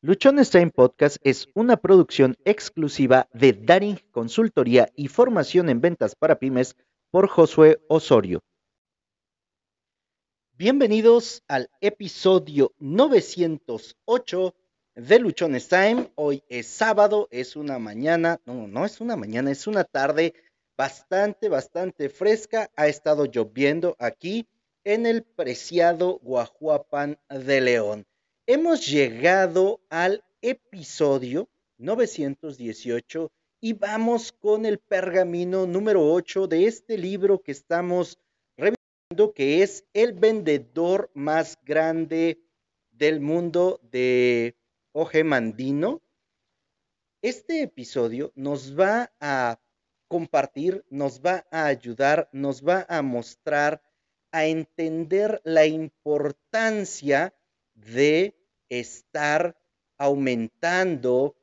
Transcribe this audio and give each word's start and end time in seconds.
Luchones 0.00 0.50
Time 0.50 0.70
Podcast 0.70 1.16
es 1.24 1.48
una 1.54 1.76
producción 1.76 2.36
exclusiva 2.44 3.28
de 3.32 3.52
Daring 3.52 3.98
Consultoría 4.12 4.92
y 4.94 5.08
Formación 5.08 5.68
en 5.68 5.80
Ventas 5.80 6.14
para 6.14 6.38
Pymes 6.38 6.76
por 7.10 7.26
Josué 7.26 7.80
Osorio. 7.88 8.38
Bienvenidos 10.52 11.42
al 11.48 11.68
episodio 11.80 12.72
908 12.78 14.54
de 14.94 15.18
Luchones 15.18 15.66
Time. 15.66 16.12
Hoy 16.14 16.44
es 16.48 16.68
sábado, 16.68 17.26
es 17.32 17.56
una 17.56 17.80
mañana, 17.80 18.40
no, 18.46 18.68
no 18.68 18.84
es 18.84 19.00
una 19.00 19.16
mañana, 19.16 19.50
es 19.50 19.66
una 19.66 19.82
tarde 19.82 20.32
bastante, 20.76 21.48
bastante 21.48 22.08
fresca. 22.08 22.70
Ha 22.76 22.86
estado 22.86 23.24
lloviendo 23.24 23.96
aquí 23.98 24.46
en 24.84 25.06
el 25.06 25.24
preciado 25.24 26.20
Guajuapan 26.22 27.18
de 27.28 27.60
León 27.60 28.07
hemos 28.48 28.86
llegado 28.86 29.78
al 29.90 30.24
episodio 30.40 31.50
918 31.76 33.30
y 33.60 33.74
vamos 33.74 34.32
con 34.32 34.64
el 34.64 34.78
pergamino 34.78 35.66
número 35.66 36.10
8 36.10 36.46
de 36.46 36.64
este 36.64 36.96
libro 36.96 37.42
que 37.42 37.52
estamos 37.52 38.18
revisando, 38.56 39.34
que 39.34 39.62
es 39.62 39.84
El 39.92 40.14
vendedor 40.14 41.10
más 41.12 41.58
grande 41.62 42.40
del 42.90 43.20
mundo 43.20 43.80
de 43.82 44.56
Oje 44.92 45.24
Mandino. 45.24 46.00
Este 47.20 47.60
episodio 47.60 48.32
nos 48.34 48.74
va 48.78 49.12
a 49.20 49.60
compartir, 50.08 50.86
nos 50.88 51.20
va 51.20 51.46
a 51.50 51.66
ayudar, 51.66 52.30
nos 52.32 52.66
va 52.66 52.86
a 52.88 53.02
mostrar 53.02 53.82
a 54.32 54.46
entender 54.46 55.42
la 55.44 55.66
importancia 55.66 57.34
de 57.74 58.37
estar 58.68 59.56
aumentando 59.98 61.36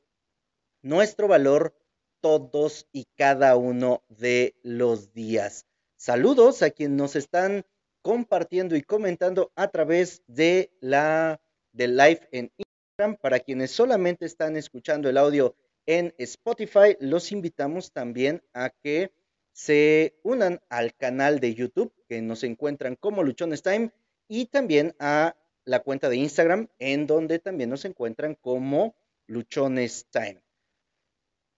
nuestro 0.82 1.28
valor 1.28 1.74
todos 2.20 2.88
y 2.92 3.04
cada 3.16 3.56
uno 3.56 4.02
de 4.08 4.56
los 4.62 5.12
días. 5.12 5.66
Saludos 5.96 6.62
a 6.62 6.70
quienes 6.70 6.96
nos 6.96 7.16
están 7.16 7.64
compartiendo 8.02 8.76
y 8.76 8.82
comentando 8.82 9.52
a 9.56 9.68
través 9.68 10.22
de 10.26 10.72
la 10.80 11.40
del 11.72 11.96
live 11.96 12.28
en 12.32 12.52
Instagram. 12.56 13.20
Para 13.20 13.40
quienes 13.40 13.70
solamente 13.70 14.24
están 14.24 14.56
escuchando 14.56 15.08
el 15.08 15.18
audio 15.18 15.54
en 15.86 16.14
Spotify, 16.18 16.96
los 17.00 17.30
invitamos 17.32 17.92
también 17.92 18.42
a 18.54 18.70
que 18.70 19.12
se 19.52 20.18
unan 20.22 20.60
al 20.68 20.94
canal 20.94 21.40
de 21.40 21.54
YouTube 21.54 21.92
que 22.08 22.20
nos 22.22 22.44
encuentran 22.44 22.96
como 22.96 23.22
Luchones 23.22 23.62
Time 23.62 23.90
y 24.28 24.46
también 24.46 24.94
a 24.98 25.36
la 25.66 25.80
cuenta 25.80 26.08
de 26.08 26.16
Instagram, 26.16 26.68
en 26.78 27.06
donde 27.06 27.38
también 27.38 27.68
nos 27.68 27.84
encuentran 27.84 28.36
como 28.36 28.96
Luchones 29.26 30.06
Time. 30.10 30.40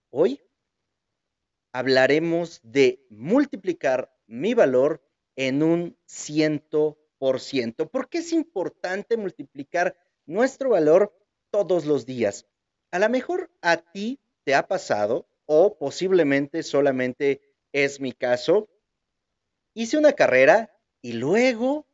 Hoy 0.09 0.41
hablaremos 1.71 2.59
de 2.63 3.05
multiplicar 3.11 4.11
mi 4.25 4.55
valor 4.55 5.03
en 5.35 5.61
un 5.61 5.97
ciento 6.05 6.97
por 7.19 7.39
ciento. 7.39 7.87
¿Por 7.87 8.09
qué 8.09 8.17
es 8.17 8.33
importante 8.33 9.15
multiplicar 9.15 9.95
nuestro 10.25 10.71
valor 10.71 11.15
todos 11.51 11.85
los 11.85 12.07
días? 12.07 12.47
A 12.91 12.97
lo 12.97 13.09
mejor 13.09 13.51
a 13.61 13.77
ti 13.77 14.19
te 14.43 14.55
ha 14.55 14.67
pasado, 14.67 15.29
o 15.45 15.77
posiblemente 15.77 16.63
solamente 16.63 17.41
es 17.71 17.99
mi 17.99 18.13
caso, 18.13 18.69
hice 19.75 19.99
una 19.99 20.13
carrera 20.13 20.75
y 21.01 21.13
luego 21.13 21.85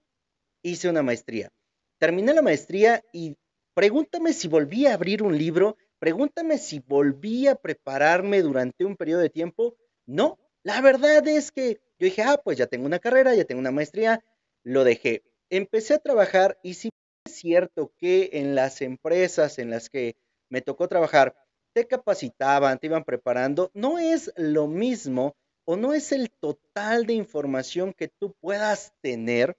hice 0.61 0.87
una 0.89 1.03
maestría 1.03 1.51
terminé 1.97 2.33
la 2.33 2.41
maestría 2.41 3.03
y 3.11 3.37
pregúntame 3.73 4.33
si 4.33 4.47
volví 4.47 4.85
a 4.85 4.93
abrir 4.93 5.23
un 5.23 5.37
libro, 5.37 5.77
pregúntame 5.99 6.57
si 6.57 6.79
volví 6.79 7.47
a 7.47 7.55
prepararme 7.55 8.41
durante 8.41 8.85
un 8.85 8.95
periodo 8.95 9.21
de 9.21 9.29
tiempo. 9.29 9.75
No, 10.05 10.37
la 10.63 10.81
verdad 10.81 11.27
es 11.27 11.51
que 11.51 11.79
yo 11.99 12.05
dije, 12.05 12.23
ah, 12.23 12.41
pues 12.43 12.57
ya 12.57 12.67
tengo 12.67 12.85
una 12.85 12.99
carrera, 12.99 13.35
ya 13.35 13.45
tengo 13.45 13.59
una 13.59 13.71
maestría, 13.71 14.23
lo 14.63 14.83
dejé. 14.83 15.23
Empecé 15.49 15.93
a 15.93 15.99
trabajar 15.99 16.57
y 16.63 16.73
si 16.73 16.89
es 17.25 17.35
cierto 17.35 17.93
que 17.97 18.31
en 18.33 18.55
las 18.55 18.81
empresas 18.81 19.59
en 19.59 19.69
las 19.69 19.89
que 19.89 20.15
me 20.49 20.61
tocó 20.61 20.87
trabajar, 20.87 21.35
te 21.73 21.87
capacitaban, 21.87 22.79
te 22.79 22.87
iban 22.87 23.03
preparando, 23.03 23.69
no 23.73 23.99
es 23.99 24.31
lo 24.37 24.67
mismo 24.67 25.35
o 25.65 25.75
no 25.75 25.93
es 25.93 26.11
el 26.11 26.31
total 26.31 27.05
de 27.05 27.13
información 27.13 27.93
que 27.93 28.07
tú 28.07 28.33
puedas 28.39 28.93
tener 29.01 29.57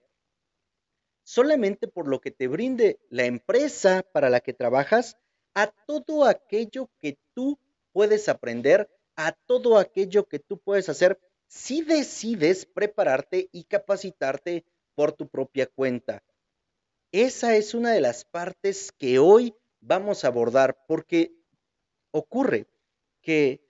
solamente 1.27 1.89
por 1.89 2.07
lo 2.07 2.21
que 2.21 2.31
te 2.31 2.47
brinde 2.47 3.01
la 3.11 3.25
empresa 3.25 4.05
para 4.13 4.31
la 4.31 4.39
que 4.39 4.53
trabajas, 4.53 5.19
a 5.55 5.67
todo 5.67 6.25
aquello 6.25 6.89
que 7.01 7.19
tú 7.35 7.59
puedes 7.93 8.29
aprender, 8.29 8.89
a 9.17 9.33
todo 9.33 9.77
aquello 9.77 10.29
que 10.29 10.39
tú 10.39 10.59
puedes 10.59 10.89
hacer 10.89 11.19
si 11.49 11.83
decides 11.83 12.65
prepararte 12.65 13.49
y 13.51 13.65
capacitarte 13.65 14.65
por 14.95 15.13
tu 15.13 15.27
propia 15.27 15.67
cuenta. 15.67 16.23
Esa 17.11 17.57
es 17.57 17.75
una 17.75 17.91
de 17.91 18.01
las 18.01 18.25
partes 18.25 18.93
que 18.93 19.19
hoy 19.19 19.53
vamos 19.81 20.25
a 20.25 20.29
abordar 20.29 20.79
porque 20.87 21.33
ocurre 22.13 22.69
que 23.21 23.67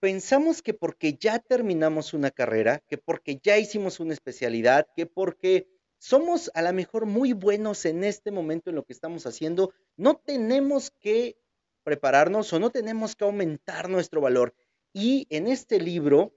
pensamos 0.00 0.62
que 0.62 0.72
porque 0.72 1.18
ya 1.20 1.38
terminamos 1.38 2.14
una 2.14 2.30
carrera, 2.30 2.82
que 2.88 2.96
porque 2.96 3.38
ya 3.42 3.58
hicimos 3.58 4.00
una 4.00 4.14
especialidad, 4.14 4.86
que 4.96 5.04
porque 5.04 5.68
somos 6.02 6.50
a 6.54 6.62
lo 6.62 6.72
mejor 6.72 7.06
muy 7.06 7.32
buenos 7.32 7.84
en 7.84 8.02
este 8.02 8.32
momento 8.32 8.70
en 8.70 8.76
lo 8.76 8.84
que 8.84 8.92
estamos 8.92 9.24
haciendo, 9.24 9.72
no 9.96 10.16
tenemos 10.16 10.90
que 10.90 11.38
prepararnos 11.84 12.52
o 12.52 12.58
no 12.58 12.70
tenemos 12.70 13.14
que 13.14 13.22
aumentar 13.24 13.88
nuestro 13.88 14.20
valor. 14.20 14.52
Y 14.92 15.28
en 15.30 15.46
este 15.46 15.78
libro 15.78 16.34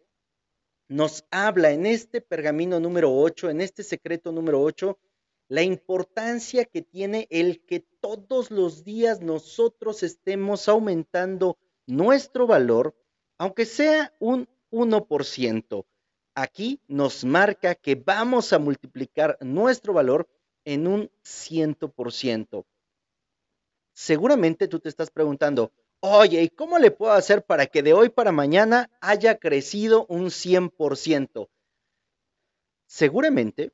nos 0.87 1.25
habla, 1.31 1.71
en 1.71 1.87
este 1.87 2.21
pergamino 2.21 2.79
número 2.79 3.11
8, 3.11 3.49
en 3.49 3.59
este 3.59 3.81
secreto 3.81 4.31
número 4.31 4.61
8, 4.61 4.99
la 5.47 5.63
importancia 5.63 6.65
que 6.65 6.83
tiene 6.83 7.27
el 7.31 7.65
que 7.65 7.79
todos 7.79 8.51
los 8.51 8.83
días 8.83 9.21
nosotros 9.21 10.03
estemos 10.03 10.69
aumentando 10.69 11.57
nuestro 11.87 12.45
valor, 12.45 12.95
aunque 13.39 13.65
sea 13.65 14.13
un 14.19 14.47
1% 14.69 15.85
aquí 16.35 16.81
nos 16.87 17.23
marca 17.23 17.73
que 17.73 17.95
vamos 17.95 18.53
a 18.53 18.59
multiplicar 18.59 19.37
nuestro 19.41 19.93
valor 19.93 20.27
en 20.65 20.85
un 20.87 21.09
ciento 21.23 21.89
por 21.89 22.11
ciento. 22.11 22.65
Seguramente 23.93 24.67
tú 24.67 24.79
te 24.79 24.89
estás 24.89 25.09
preguntando, 25.09 25.71
oye, 26.01 26.43
¿y 26.43 26.49
cómo 26.49 26.77
le 26.77 26.91
puedo 26.91 27.13
hacer 27.13 27.45
para 27.45 27.65
que 27.65 27.81
de 27.81 27.93
hoy 27.93 28.09
para 28.09 28.33
mañana 28.33 28.89
haya 28.99 29.37
crecido 29.37 30.05
un 30.09 30.25
100%? 30.25 31.47
Seguramente 32.85 33.71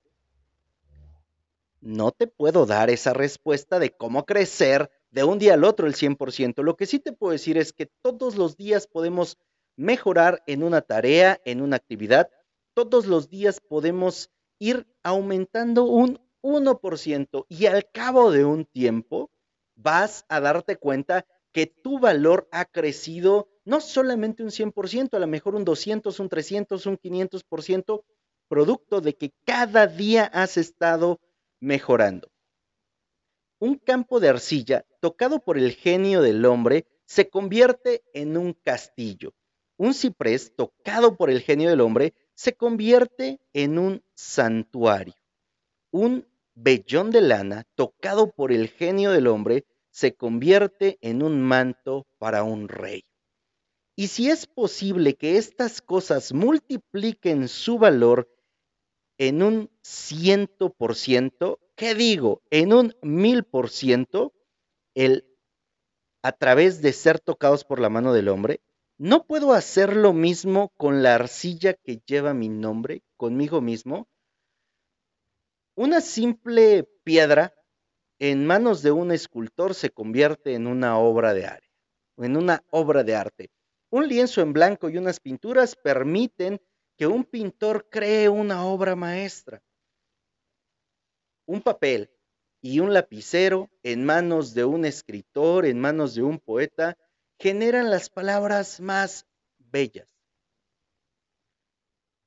no 1.82 2.12
te 2.12 2.28
puedo 2.28 2.68
dar 2.68 2.92
esa 2.92 3.14
respuesta 3.14 3.80
de 3.80 3.92
cómo 3.92 4.26
crecer 4.26 4.92
de 5.10 5.24
un 5.24 5.40
día 5.40 5.56
al 5.56 5.64
otro 5.64 5.88
el 5.88 5.96
100%. 5.96 6.62
Lo 6.64 6.78
que 6.78 6.86
sí 6.86 7.00
te 7.00 7.12
puedo 7.12 7.32
decir 7.32 7.58
es 7.58 7.74
que 7.74 7.88
todos 7.88 8.36
los 8.36 8.56
días 8.56 8.86
podemos 8.86 9.40
mejorar 9.76 10.44
en 10.46 10.64
una 10.64 10.82
tarea, 10.82 11.42
en 11.44 11.62
una 11.62 11.78
actividad, 11.78 12.30
todos 12.74 13.06
los 13.06 13.30
días 13.30 13.60
podemos 13.60 14.32
ir 14.60 14.88
aumentando 15.04 15.86
un 15.86 16.20
1% 16.42 17.46
y 17.50 17.66
al 17.66 17.90
cabo 17.92 18.32
de 18.32 18.46
un 18.46 18.66
tiempo 18.66 19.32
vas 19.76 20.26
a 20.30 20.40
darte 20.40 20.78
cuenta 20.78 21.26
que 21.52 21.68
tu 21.68 22.00
valor 22.00 22.48
ha 22.52 22.66
crecido 22.66 23.50
no 23.66 23.82
solamente 23.82 24.44
un 24.44 24.50
100%, 24.50 25.14
a 25.14 25.20
lo 25.20 25.28
mejor 25.28 25.56
un 25.56 25.66
200, 25.66 26.20
un 26.20 26.30
300, 26.30 26.86
un 26.86 26.98
500%, 26.98 28.04
producto 28.48 29.00
de 29.00 29.16
que 29.16 29.34
cada 29.46 29.88
día 29.88 30.26
has 30.26 30.58
estado 30.58 31.20
mejorando. 31.60 32.30
Un 33.60 33.76
campo 33.76 34.20
de 34.20 34.30
arcilla 34.30 34.86
tocado 35.00 35.40
por 35.40 35.58
el 35.58 35.72
genio 35.72 36.22
del 36.22 36.44
hombre 36.46 36.86
se 37.06 37.30
convierte 37.30 38.04
en 38.14 38.38
un 38.38 38.54
castillo. 38.54 39.34
Un 39.78 39.94
ciprés 39.94 40.56
tocado 40.56 41.16
por 41.16 41.30
el 41.30 41.42
genio 41.42 41.70
del 41.70 41.82
hombre 41.82 42.14
se 42.36 42.54
convierte 42.54 43.40
en 43.54 43.78
un 43.78 44.04
santuario. 44.14 45.16
Un 45.92 46.28
vellón 46.56 47.12
de 47.12 47.22
lana 47.22 47.66
tocado 47.76 48.32
por 48.32 48.52
el 48.52 48.70
genio 48.70 49.12
del 49.12 49.28
hombre 49.28 49.66
se 49.90 50.16
convierte 50.16 50.98
en 51.02 51.22
un 51.22 51.42
manto 51.42 52.08
para 52.18 52.44
un 52.44 52.70
rey. 52.70 53.04
Y 53.96 54.08
si 54.08 54.30
es 54.30 54.48
posible 54.48 55.16
que 55.16 55.38
estas 55.38 55.82
cosas 55.82 56.34
multipliquen 56.34 57.48
su 57.48 57.78
valor 57.78 58.30
en 59.18 59.44
un 59.44 59.70
ciento 59.84 60.72
por 60.72 60.96
ciento, 60.96 61.60
¿qué 61.76 61.94
digo? 61.94 62.42
En 62.50 62.74
un 62.74 62.96
mil 63.02 63.44
por 63.44 63.70
ciento, 63.70 64.34
el 64.96 65.28
a 66.24 66.32
través 66.32 66.82
de 66.82 66.94
ser 66.94 67.20
tocados 67.20 67.64
por 67.64 67.80
la 67.80 67.90
mano 67.90 68.14
del 68.14 68.30
hombre, 68.30 68.62
¿No 69.04 69.26
puedo 69.26 69.54
hacer 69.54 69.96
lo 69.96 70.14
mismo 70.14 70.72
con 70.78 71.02
la 71.02 71.16
arcilla 71.16 71.74
que 71.74 72.04
lleva 72.06 72.36
mi 72.36 72.50
nombre, 72.50 73.02
conmigo 73.18 73.60
mismo? 73.60 74.08
Una 75.76 76.02
simple 76.02 76.88
piedra 77.04 77.52
en 78.20 78.46
manos 78.46 78.84
de 78.84 78.92
un 78.92 79.12
escultor 79.12 79.74
se 79.74 79.90
convierte 79.90 80.54
en 80.54 80.68
una 80.68 81.00
obra 81.00 81.34
de 81.34 81.48
arte, 81.48 81.68
en 82.18 82.38
una 82.38 82.64
obra 82.70 83.04
de 83.04 83.16
arte. 83.16 83.50
Un 83.90 84.08
lienzo 84.08 84.42
en 84.42 84.54
blanco 84.54 84.88
y 84.88 85.00
unas 85.00 85.20
pinturas 85.20 85.76
permiten 85.76 86.62
que 86.96 87.08
un 87.08 87.24
pintor 87.24 87.90
cree 87.90 88.30
una 88.30 88.68
obra 88.68 88.96
maestra. 88.96 89.64
Un 91.48 91.64
papel 91.64 92.12
y 92.62 92.82
un 92.82 92.94
lapicero 92.94 93.68
en 93.82 94.06
manos 94.06 94.54
de 94.54 94.64
un 94.64 94.86
escritor, 94.86 95.66
en 95.66 95.80
manos 95.80 96.14
de 96.14 96.22
un 96.22 96.38
poeta, 96.38 96.96
generan 97.42 97.90
las 97.90 98.12
palabras 98.12 98.80
más 98.80 99.26
bellas. 99.58 100.08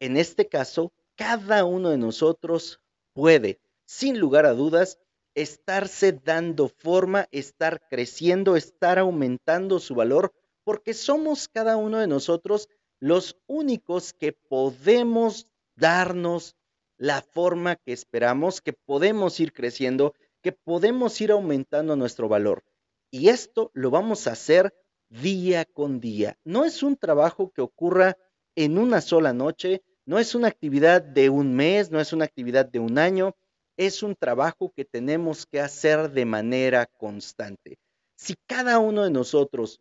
En 0.01 0.17
este 0.17 0.49
caso, 0.49 0.93
cada 1.15 1.65
uno 1.65 1.91
de 1.91 1.99
nosotros 1.99 2.81
puede, 3.13 3.61
sin 3.85 4.19
lugar 4.19 4.45
a 4.45 4.55
dudas, 4.55 4.99
estarse 5.37 6.11
dando 6.11 6.69
forma, 6.69 7.29
estar 7.31 7.87
creciendo, 7.89 8.57
estar 8.57 8.99
aumentando 8.99 9.79
su 9.79 9.95
valor, 9.95 10.35
porque 10.65 10.95
somos 10.95 11.47
cada 11.47 11.77
uno 11.77 11.99
de 11.99 12.09
nosotros 12.09 12.69
los 12.99 13.37
únicos 13.47 14.15
que 14.15 14.33
podemos 14.33 15.47
darnos 15.77 16.57
la 16.99 17.23
forma 17.23 17.77
que 17.77 17.93
esperamos, 17.93 18.61
que 18.61 18.73
podemos 18.73 19.39
ir 19.39 19.53
creciendo, 19.53 20.13
que 20.43 20.51
podemos 20.51 21.21
ir 21.21 21.31
aumentando 21.31 21.95
nuestro 21.95 22.29
valor. 22.29 22.65
Y 23.13 23.29
esto 23.29 23.71
lo 23.75 23.93
vamos 23.93 24.27
a 24.27 24.33
hacer 24.33 24.75
día 25.23 25.65
con 25.65 26.01
día. 26.01 26.39
No 26.45 26.65
es 26.65 26.83
un 26.83 26.97
trabajo 26.97 27.53
que 27.53 27.63
ocurra 27.63 28.17
en 28.57 28.79
una 28.79 29.01
sola 29.01 29.33
noche, 29.33 29.83
no 30.07 30.19
es 30.19 30.35
una 30.35 30.49
actividad 30.49 31.03
de 31.03 31.31
un 31.31 31.55
mes, 31.55 31.91
no 31.91 32.01
es 32.01 32.13
una 32.13 32.25
actividad 32.25 32.67
de 32.67 32.81
un 32.81 32.99
año, 32.99 33.37
es 33.77 34.03
un 34.03 34.17
trabajo 34.17 34.73
que 34.75 34.85
tenemos 34.85 35.47
que 35.47 35.61
hacer 35.61 36.11
de 36.11 36.25
manera 36.25 36.87
constante. 36.87 37.79
Si 38.17 38.35
cada 38.47 38.79
uno 38.79 39.05
de 39.05 39.11
nosotros 39.11 39.81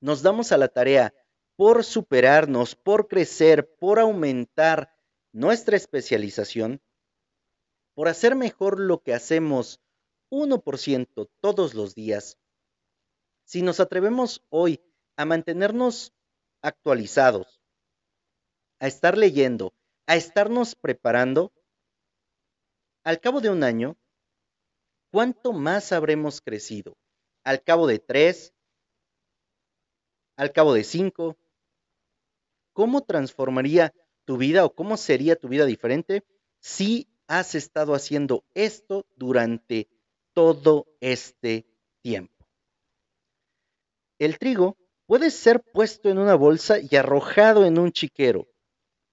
nos 0.00 0.22
damos 0.22 0.52
a 0.52 0.58
la 0.58 0.68
tarea 0.68 1.14
por 1.56 1.84
superarnos, 1.84 2.74
por 2.74 3.08
crecer, 3.08 3.74
por 3.78 3.98
aumentar 3.98 4.92
nuestra 5.32 5.76
especialización, 5.76 6.80
por 7.94 8.08
hacer 8.08 8.34
mejor 8.34 8.78
lo 8.78 9.02
que 9.02 9.14
hacemos 9.14 9.80
1% 10.30 11.30
todos 11.40 11.74
los 11.74 11.94
días, 11.94 12.38
si 13.46 13.62
nos 13.62 13.78
atrevemos 13.80 14.44
hoy 14.50 14.82
a 15.16 15.24
mantenernos 15.24 16.12
actualizados, 16.62 17.62
a 18.80 18.88
estar 18.88 19.16
leyendo, 19.16 19.72
a 20.06 20.16
estarnos 20.16 20.74
preparando, 20.74 21.52
al 23.04 23.20
cabo 23.20 23.40
de 23.40 23.50
un 23.50 23.62
año, 23.62 23.96
¿cuánto 25.12 25.52
más 25.52 25.92
habremos 25.92 26.40
crecido? 26.40 26.98
Al 27.44 27.62
cabo 27.62 27.86
de 27.86 28.00
tres, 28.00 28.52
al 30.36 30.52
cabo 30.52 30.74
de 30.74 30.82
cinco, 30.82 31.38
¿cómo 32.72 33.04
transformaría 33.04 33.94
tu 34.24 34.38
vida 34.38 34.64
o 34.64 34.74
cómo 34.74 34.96
sería 34.96 35.36
tu 35.36 35.48
vida 35.48 35.66
diferente 35.66 36.24
si 36.58 37.08
has 37.28 37.54
estado 37.54 37.94
haciendo 37.94 38.44
esto 38.54 39.06
durante 39.14 39.88
todo 40.34 40.88
este 41.00 41.64
tiempo? 42.02 42.35
El 44.18 44.38
trigo 44.38 44.76
puede 45.06 45.30
ser 45.30 45.62
puesto 45.72 46.08
en 46.08 46.18
una 46.18 46.34
bolsa 46.34 46.78
y 46.78 46.96
arrojado 46.96 47.64
en 47.64 47.78
un 47.78 47.92
chiquero 47.92 48.48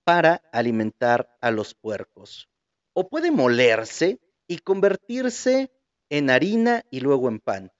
para 0.03 0.41
alimentar 0.51 1.37
a 1.41 1.51
los 1.51 1.73
puercos 1.75 2.49
o 2.93 3.09
puede 3.09 3.31
molerse 3.31 4.19
y 4.47 4.59
convertirse 4.59 5.71
en 6.09 6.29
harina 6.29 6.85
y 6.91 6.99
luego 6.99 7.27
en 7.27 7.39
pan. 7.39 7.71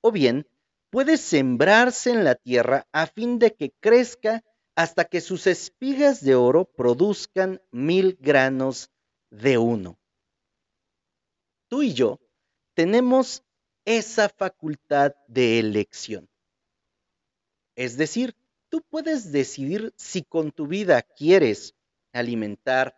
O 0.00 0.10
bien, 0.12 0.48
puede 0.90 1.16
sembrarse 1.16 2.10
en 2.10 2.24
la 2.24 2.34
tierra 2.34 2.86
a 2.92 3.06
fin 3.06 3.38
de 3.38 3.54
que 3.54 3.72
crezca 3.80 4.42
hasta 4.74 5.04
que 5.04 5.20
sus 5.20 5.46
espigas 5.46 6.22
de 6.22 6.34
oro 6.34 6.64
produzcan 6.64 7.62
mil 7.70 8.18
granos 8.20 8.90
de 9.30 9.58
uno. 9.58 9.98
Tú 11.68 11.82
y 11.82 11.94
yo 11.94 12.20
tenemos 12.74 13.42
esa 13.84 14.28
facultad 14.28 15.14
de 15.28 15.58
elección. 15.58 16.28
Es 17.76 17.96
decir, 17.96 18.34
tú 18.68 18.82
puedes 18.82 19.30
decidir 19.30 19.92
si 19.96 20.22
con 20.22 20.50
tu 20.50 20.66
vida 20.66 21.02
quieres 21.02 21.74
alimentar 22.12 22.96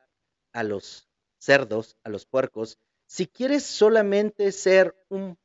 a 0.52 0.62
los 0.62 1.08
cerdos, 1.38 1.96
a 2.04 2.08
los 2.08 2.24
puercos, 2.24 2.78
si 3.06 3.26
quieres 3.26 3.64
solamente 3.64 4.52
ser 4.52 4.94
un 5.08 5.36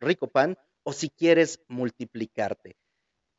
rico 0.00 0.28
pan 0.28 0.58
o 0.82 0.92
si 0.92 1.08
quieres 1.08 1.60
multiplicarte. 1.68 2.76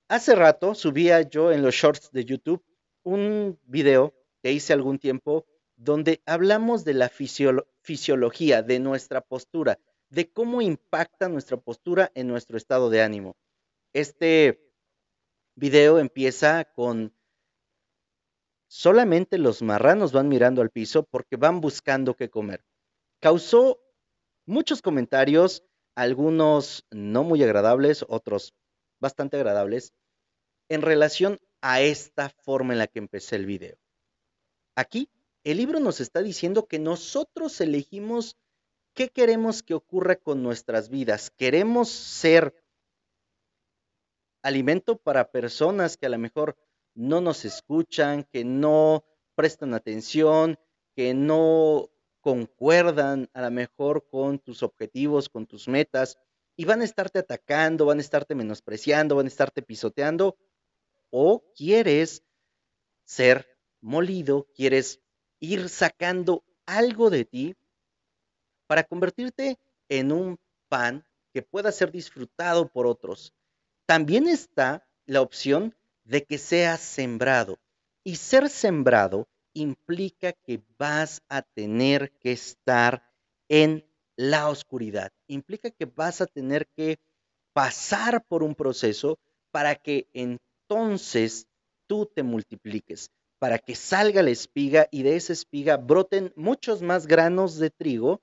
Hace 0.08 0.36
rato 0.36 0.76
subía 0.76 1.22
yo 1.22 1.52
en 1.52 1.62
los 1.62 1.76
shorts 1.76 2.12
de 2.12 2.26
YouTube 2.26 2.64
un 3.04 3.60
video 3.66 4.14
que 4.42 4.52
hice 4.52 4.74
algún 4.74 4.98
tiempo 4.98 5.46
donde 5.76 6.22
hablamos 6.26 6.86
de 6.86 6.94
la 6.94 7.10
fisiología, 7.10 8.64
de 8.64 8.80
nuestra 8.80 9.22
postura, 9.22 9.78
de 10.10 10.32
cómo 10.32 10.62
impacta 10.62 11.28
nuestra 11.28 11.58
postura 11.58 12.12
en 12.16 12.28
nuestro 12.28 12.58
estado 12.58 12.90
de 12.90 13.02
ánimo. 13.02 13.36
Este 13.94 14.65
video 15.56 16.00
empieza 16.00 16.66
con 16.66 17.16
Solamente 18.68 19.38
los 19.38 19.62
marranos 19.62 20.12
van 20.12 20.28
mirando 20.28 20.62
al 20.62 20.70
piso 20.70 21.04
porque 21.04 21.38
van 21.38 21.62
buscando 21.62 22.16
qué 22.16 22.30
comer. 22.30 22.66
Causó 23.22 23.80
muchos 24.46 24.82
comentarios, 24.82 25.64
algunos 25.96 26.86
no 26.92 27.24
muy 27.24 27.42
agradables, 27.44 28.06
otros 28.10 28.54
bastante 29.00 29.38
agradables, 29.38 29.94
en 30.68 30.82
relación 30.82 31.40
a 31.62 31.82
esta 31.82 32.30
forma 32.30 32.74
en 32.74 32.80
la 32.80 32.88
que 32.88 33.00
empecé 33.00 33.38
el 33.38 33.46
video. 33.46 33.78
Aquí, 34.76 35.10
el 35.44 35.58
libro 35.58 35.80
nos 35.80 36.02
está 36.02 36.22
diciendo 36.22 36.68
que 36.68 36.80
nosotros 36.80 37.62
elegimos 37.62 38.36
qué 38.94 39.10
queremos 39.10 39.64
que 39.64 39.76
ocurra 39.76 40.16
con 40.16 40.44
nuestras 40.44 40.90
vidas. 40.90 41.32
Queremos 41.32 41.90
ser 41.90 42.54
alimento 44.46 44.96
para 44.96 45.32
personas 45.32 45.98
que 45.98 46.06
a 46.06 46.10
lo 46.10 46.20
mejor 46.20 46.56
no 46.94 47.20
nos 47.20 47.46
escuchan, 47.46 48.24
que 48.32 48.46
no 48.46 49.04
prestan 49.34 49.74
atención, 49.74 50.60
que 50.96 51.16
no 51.16 51.90
concuerdan 52.22 53.28
a 53.34 53.42
lo 53.42 53.50
mejor 53.50 54.08
con 54.08 54.38
tus 54.38 54.62
objetivos, 54.62 55.30
con 55.30 55.48
tus 55.48 55.68
metas, 55.68 56.20
y 56.56 56.66
van 56.66 56.82
a 56.82 56.86
estarte 56.86 57.20
atacando, 57.20 57.88
van 57.88 57.98
a 57.98 58.02
estarte 58.02 58.36
menospreciando, 58.36 59.16
van 59.16 59.26
a 59.26 59.30
estarte 59.30 59.64
pisoteando, 59.64 60.38
o 61.10 61.44
quieres 61.56 62.24
ser 63.04 63.48
molido, 63.82 64.48
quieres 64.56 65.02
ir 65.40 65.70
sacando 65.70 66.44
algo 66.68 67.10
de 67.10 67.26
ti 67.26 67.56
para 68.68 68.84
convertirte 68.84 69.58
en 69.90 70.12
un 70.12 70.40
pan 70.70 71.04
que 71.34 71.42
pueda 71.42 71.72
ser 71.72 71.92
disfrutado 71.92 72.68
por 72.68 72.86
otros. 72.86 73.34
También 73.86 74.28
está 74.28 74.88
la 75.06 75.22
opción 75.22 75.76
de 76.04 76.24
que 76.24 76.38
seas 76.38 76.82
sembrado. 76.82 77.60
Y 78.04 78.18
ser 78.18 78.50
sembrado 78.50 79.28
implica 79.54 80.34
que 80.34 80.64
vas 80.78 81.22
a 81.30 81.42
tener 81.42 82.12
que 82.20 82.32
estar 82.32 83.04
en 83.50 83.86
la 84.16 84.50
oscuridad. 84.50 85.12
Implica 85.28 85.72
que 85.72 85.86
vas 85.86 86.22
a 86.22 86.28
tener 86.28 86.68
que 86.76 87.00
pasar 87.54 88.26
por 88.26 88.44
un 88.44 88.56
proceso 88.56 89.18
para 89.52 89.76
que 89.76 90.10
entonces 90.14 91.48
tú 91.88 92.06
te 92.06 92.24
multipliques, 92.24 93.12
para 93.40 93.60
que 93.60 93.76
salga 93.76 94.22
la 94.24 94.32
espiga 94.32 94.88
y 94.92 95.04
de 95.04 95.16
esa 95.16 95.34
espiga 95.34 95.78
broten 95.78 96.34
muchos 96.36 96.82
más 96.82 97.08
granos 97.08 97.58
de 97.58 97.70
trigo 97.70 98.22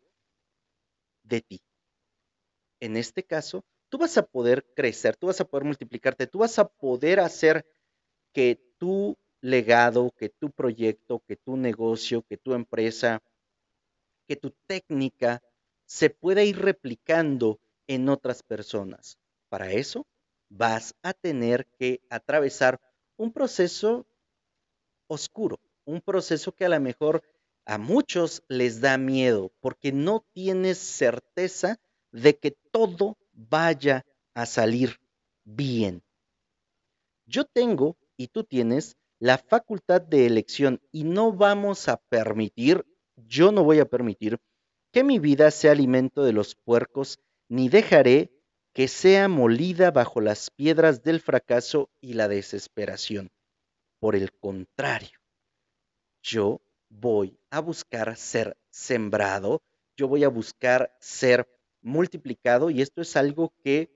de 1.23 1.41
ti. 1.41 1.63
En 2.81 2.97
este 2.97 3.23
caso, 3.23 3.65
tú 3.93 3.99
vas 3.99 4.17
a 4.17 4.23
poder 4.23 4.65
crecer, 4.75 5.17
tú 5.17 5.27
vas 5.27 5.39
a 5.43 5.45
poder 5.45 5.65
multiplicarte, 5.65 6.27
tú 6.27 6.39
vas 6.39 6.59
a 6.59 6.67
poder 6.67 7.21
hacer 7.21 7.67
que 8.33 8.59
tu 8.79 9.19
legado, 9.43 10.13
que 10.17 10.31
tu 10.31 10.51
proyecto, 10.51 11.23
que 11.29 11.37
tu 11.37 11.59
negocio, 11.59 12.23
que 12.23 12.39
tu 12.39 12.55
empresa, 12.55 13.23
que 14.27 14.37
tu 14.37 14.51
técnica 14.67 15.43
se 15.85 16.09
pueda 16.09 16.43
ir 16.43 16.59
replicando 16.59 17.61
en 17.87 18.09
otras 18.09 18.43
personas. 18.43 19.19
Para 19.51 19.73
eso 19.73 20.07
vas 20.49 20.95
a 21.03 21.13
tener 21.13 21.67
que 21.79 22.01
atravesar 22.09 22.81
un 23.19 23.31
proceso 23.31 24.07
oscuro, 25.07 25.61
un 25.85 26.01
proceso 26.01 26.53
que 26.53 26.65
a 26.65 26.71
lo 26.71 26.81
mejor 26.81 27.23
a 27.67 27.77
muchos 27.77 28.43
les 28.49 28.81
da 28.81 28.97
miedo 28.97 29.53
porque 29.61 29.93
no 29.93 30.25
tienes 30.33 30.79
certeza 30.79 31.79
de 32.11 32.39
que 32.39 32.53
todo 32.53 33.19
vaya 33.49 34.05
a 34.35 34.47
salir 34.47 35.01
bien. 35.45 36.03
Yo 37.27 37.45
tengo 37.45 37.97
y 38.17 38.29
tú 38.29 38.45
tienes 38.45 38.97
la 39.19 39.39
facultad 39.39 40.03
de 40.03 40.27
elección 40.27 40.81
y 40.91 41.05
no 41.05 41.33
vamos 41.33 41.89
a 41.89 41.97
permitir, 41.97 42.85
yo 43.17 43.53
no 43.53 43.63
voy 43.63 43.79
a 43.79 43.87
permitir 43.87 44.39
que 44.93 45.05
mi 45.05 45.19
vida 45.19 45.51
sea 45.51 45.73
alimento 45.73 46.25
de 46.25 46.33
los 46.33 46.55
puercos, 46.55 47.21
ni 47.49 47.69
dejaré 47.69 48.31
que 48.73 48.89
sea 48.89 49.29
molida 49.29 49.91
bajo 49.91 50.21
las 50.21 50.51
piedras 50.51 51.03
del 51.03 51.21
fracaso 51.21 51.91
y 52.01 52.15
la 52.15 52.29
desesperación. 52.29 53.31
Por 54.01 54.17
el 54.17 54.33
contrario, 54.33 55.19
yo 56.23 56.61
voy 56.89 57.39
a 57.51 57.61
buscar 57.61 58.17
ser 58.17 58.57
sembrado, 58.71 59.63
yo 59.97 60.09
voy 60.09 60.25
a 60.25 60.29
buscar 60.29 60.97
ser 61.01 61.49
multiplicado 61.83 62.71
y 62.71 62.81
esto 62.81 63.03
es 63.03 63.17
algo 63.17 63.53
que 63.63 63.91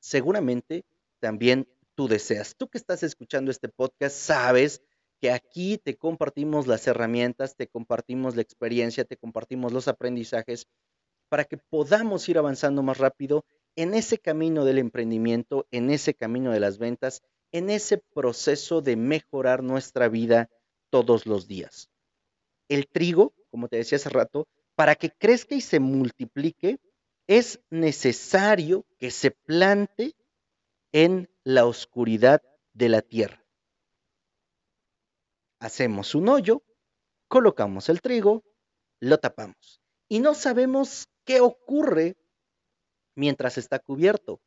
seguramente 0.00 0.84
también 1.20 1.68
tú 1.94 2.08
deseas. 2.08 2.56
Tú 2.56 2.68
que 2.68 2.78
estás 2.78 3.02
escuchando 3.02 3.50
este 3.50 3.68
podcast 3.68 4.16
sabes 4.16 4.82
que 5.20 5.30
aquí 5.30 5.78
te 5.78 5.96
compartimos 5.96 6.66
las 6.66 6.86
herramientas, 6.86 7.56
te 7.56 7.68
compartimos 7.68 8.36
la 8.36 8.42
experiencia, 8.42 9.04
te 9.04 9.16
compartimos 9.16 9.72
los 9.72 9.88
aprendizajes 9.88 10.66
para 11.28 11.44
que 11.44 11.56
podamos 11.56 12.28
ir 12.28 12.38
avanzando 12.38 12.82
más 12.82 12.98
rápido 12.98 13.44
en 13.76 13.94
ese 13.94 14.18
camino 14.18 14.64
del 14.64 14.78
emprendimiento, 14.78 15.66
en 15.70 15.90
ese 15.90 16.14
camino 16.14 16.52
de 16.52 16.60
las 16.60 16.78
ventas, 16.78 17.22
en 17.52 17.70
ese 17.70 17.98
proceso 17.98 18.82
de 18.82 18.96
mejorar 18.96 19.62
nuestra 19.62 20.08
vida 20.08 20.50
todos 20.90 21.26
los 21.26 21.48
días. 21.48 21.90
El 22.68 22.86
trigo, 22.88 23.34
como 23.50 23.68
te 23.68 23.76
decía 23.76 23.96
hace 23.96 24.10
rato, 24.10 24.46
para 24.74 24.94
que 24.94 25.10
crezca 25.10 25.54
y 25.54 25.60
se 25.60 25.80
multiplique, 25.80 26.80
es 27.26 27.60
necesario 27.70 28.86
que 28.98 29.10
se 29.10 29.30
plante 29.30 30.14
en 30.92 31.30
la 31.42 31.66
oscuridad 31.66 32.42
de 32.72 32.88
la 32.88 33.02
tierra. 33.02 33.44
Hacemos 35.60 36.14
un 36.14 36.28
hoyo, 36.28 36.62
colocamos 37.28 37.88
el 37.88 38.00
trigo, 38.00 38.44
lo 39.00 39.18
tapamos 39.18 39.80
y 40.08 40.20
no 40.20 40.34
sabemos 40.34 41.08
qué 41.24 41.40
ocurre 41.40 42.16
mientras 43.14 43.58
está 43.58 43.78
cubierto. 43.78 44.40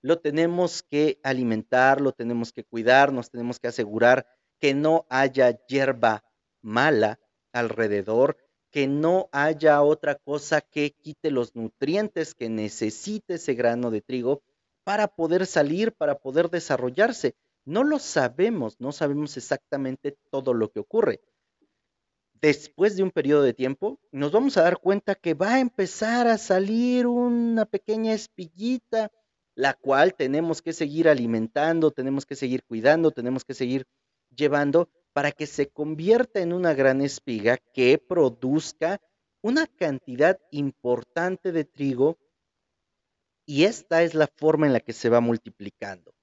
Lo 0.00 0.18
tenemos 0.18 0.82
que 0.82 1.20
alimentar, 1.22 2.00
lo 2.00 2.12
tenemos 2.12 2.52
que 2.52 2.64
cuidar, 2.64 3.12
nos 3.12 3.30
tenemos 3.30 3.60
que 3.60 3.68
asegurar 3.68 4.26
que 4.58 4.74
no 4.74 5.06
haya 5.08 5.64
hierba 5.66 6.24
mala 6.60 7.20
alrededor, 7.52 8.36
que 8.72 8.88
no 8.88 9.28
haya 9.32 9.82
otra 9.82 10.16
cosa 10.16 10.62
que 10.62 10.92
quite 10.92 11.30
los 11.30 11.54
nutrientes 11.54 12.34
que 12.34 12.48
necesite 12.48 13.34
ese 13.34 13.54
grano 13.54 13.90
de 13.90 14.00
trigo 14.00 14.42
para 14.82 15.08
poder 15.08 15.46
salir, 15.46 15.92
para 15.92 16.18
poder 16.18 16.48
desarrollarse. 16.48 17.36
No 17.66 17.84
lo 17.84 17.98
sabemos, 17.98 18.80
no 18.80 18.90
sabemos 18.90 19.36
exactamente 19.36 20.16
todo 20.30 20.54
lo 20.54 20.72
que 20.72 20.80
ocurre. 20.80 21.20
Después 22.40 22.96
de 22.96 23.02
un 23.02 23.12
periodo 23.12 23.42
de 23.42 23.52
tiempo, 23.52 24.00
nos 24.10 24.32
vamos 24.32 24.56
a 24.56 24.62
dar 24.62 24.78
cuenta 24.78 25.14
que 25.14 25.34
va 25.34 25.54
a 25.54 25.60
empezar 25.60 26.26
a 26.26 26.38
salir 26.38 27.06
una 27.06 27.66
pequeña 27.66 28.14
espiguita, 28.14 29.12
la 29.54 29.74
cual 29.74 30.14
tenemos 30.14 30.62
que 30.62 30.72
seguir 30.72 31.08
alimentando, 31.08 31.90
tenemos 31.90 32.24
que 32.24 32.34
seguir 32.34 32.64
cuidando, 32.64 33.10
tenemos 33.10 33.44
que 33.44 33.54
seguir 33.54 33.86
llevando 34.34 34.88
para 35.12 35.32
que 35.32 35.46
se 35.46 35.68
convierta 35.68 36.40
en 36.40 36.52
una 36.52 36.74
gran 36.74 37.00
espiga 37.00 37.58
que 37.58 37.98
produzca 37.98 39.00
una 39.42 39.66
cantidad 39.66 40.38
importante 40.50 41.52
de 41.52 41.64
trigo 41.64 42.18
y 43.44 43.64
esta 43.64 44.02
es 44.02 44.14
la 44.14 44.28
forma 44.28 44.66
en 44.66 44.72
la 44.72 44.80
que 44.80 44.92
se 44.92 45.08
va 45.08 45.20
multiplicando. 45.20 46.14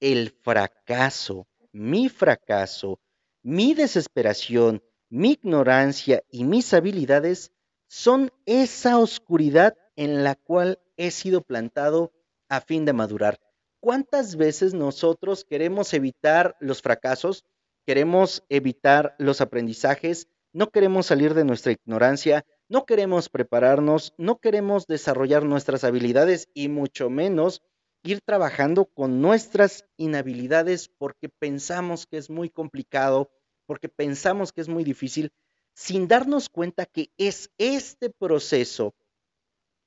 El 0.00 0.30
fracaso, 0.42 1.46
mi 1.72 2.08
fracaso, 2.08 3.00
mi 3.42 3.74
desesperación, 3.74 4.82
mi 5.08 5.32
ignorancia 5.32 6.22
y 6.28 6.44
mis 6.44 6.74
habilidades 6.74 7.52
son 7.86 8.30
esa 8.46 8.98
oscuridad 8.98 9.76
en 9.96 10.24
la 10.24 10.34
cual 10.34 10.80
he 10.96 11.10
sido 11.10 11.40
plantado 11.42 12.12
a 12.48 12.60
fin 12.60 12.84
de 12.84 12.92
madurar. 12.92 13.38
¿Cuántas 13.84 14.36
veces 14.36 14.72
nosotros 14.72 15.44
queremos 15.44 15.92
evitar 15.92 16.56
los 16.58 16.80
fracasos, 16.80 17.44
queremos 17.84 18.42
evitar 18.48 19.14
los 19.18 19.42
aprendizajes, 19.42 20.26
no 20.54 20.70
queremos 20.70 21.04
salir 21.04 21.34
de 21.34 21.44
nuestra 21.44 21.72
ignorancia, 21.72 22.46
no 22.70 22.86
queremos 22.86 23.28
prepararnos, 23.28 24.14
no 24.16 24.38
queremos 24.38 24.86
desarrollar 24.86 25.44
nuestras 25.44 25.84
habilidades 25.84 26.48
y 26.54 26.68
mucho 26.68 27.10
menos 27.10 27.60
ir 28.02 28.22
trabajando 28.22 28.86
con 28.86 29.20
nuestras 29.20 29.84
inhabilidades 29.98 30.88
porque 30.88 31.28
pensamos 31.28 32.06
que 32.06 32.16
es 32.16 32.30
muy 32.30 32.48
complicado, 32.48 33.30
porque 33.66 33.90
pensamos 33.90 34.54
que 34.54 34.62
es 34.62 34.68
muy 34.70 34.84
difícil, 34.84 35.30
sin 35.74 36.08
darnos 36.08 36.48
cuenta 36.48 36.86
que 36.86 37.10
es 37.18 37.50
este 37.58 38.08
proceso 38.08 38.94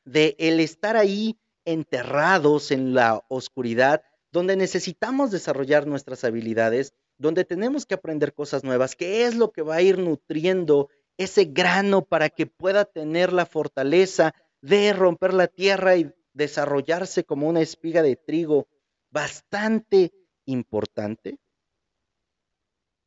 de 0.05 0.35
el 0.37 0.59
estar 0.59 0.95
ahí 0.97 1.39
enterrados 1.67 2.71
en 2.71 2.93
la 2.93 3.25
oscuridad, 3.27 4.01
donde 4.31 4.55
necesitamos 4.55 5.31
desarrollar 5.31 5.85
nuestras 5.85 6.23
habilidades, 6.23 6.93
donde 7.17 7.43
tenemos 7.43 7.85
que 7.85 7.95
aprender 7.95 8.33
cosas 8.33 8.63
nuevas, 8.63 8.95
que 8.95 9.25
es 9.25 9.35
lo 9.35 9.51
que 9.51 9.63
va 9.63 9.75
a 9.75 9.81
ir 9.81 9.97
nutriendo 9.97 10.89
ese 11.17 11.43
grano 11.45 12.05
para 12.05 12.29
que 12.29 12.45
pueda 12.47 12.85
tener 12.85 13.33
la 13.33 13.45
fortaleza 13.45 14.33
de 14.61 14.93
romper 14.93 15.33
la 15.33 15.47
tierra 15.47 15.97
y 15.97 16.09
desarrollarse 16.33 17.25
como 17.25 17.49
una 17.49 17.61
espiga 17.61 18.01
de 18.01 18.15
trigo 18.15 18.69
bastante 19.11 20.13
importante, 20.45 21.37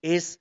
es 0.03 0.39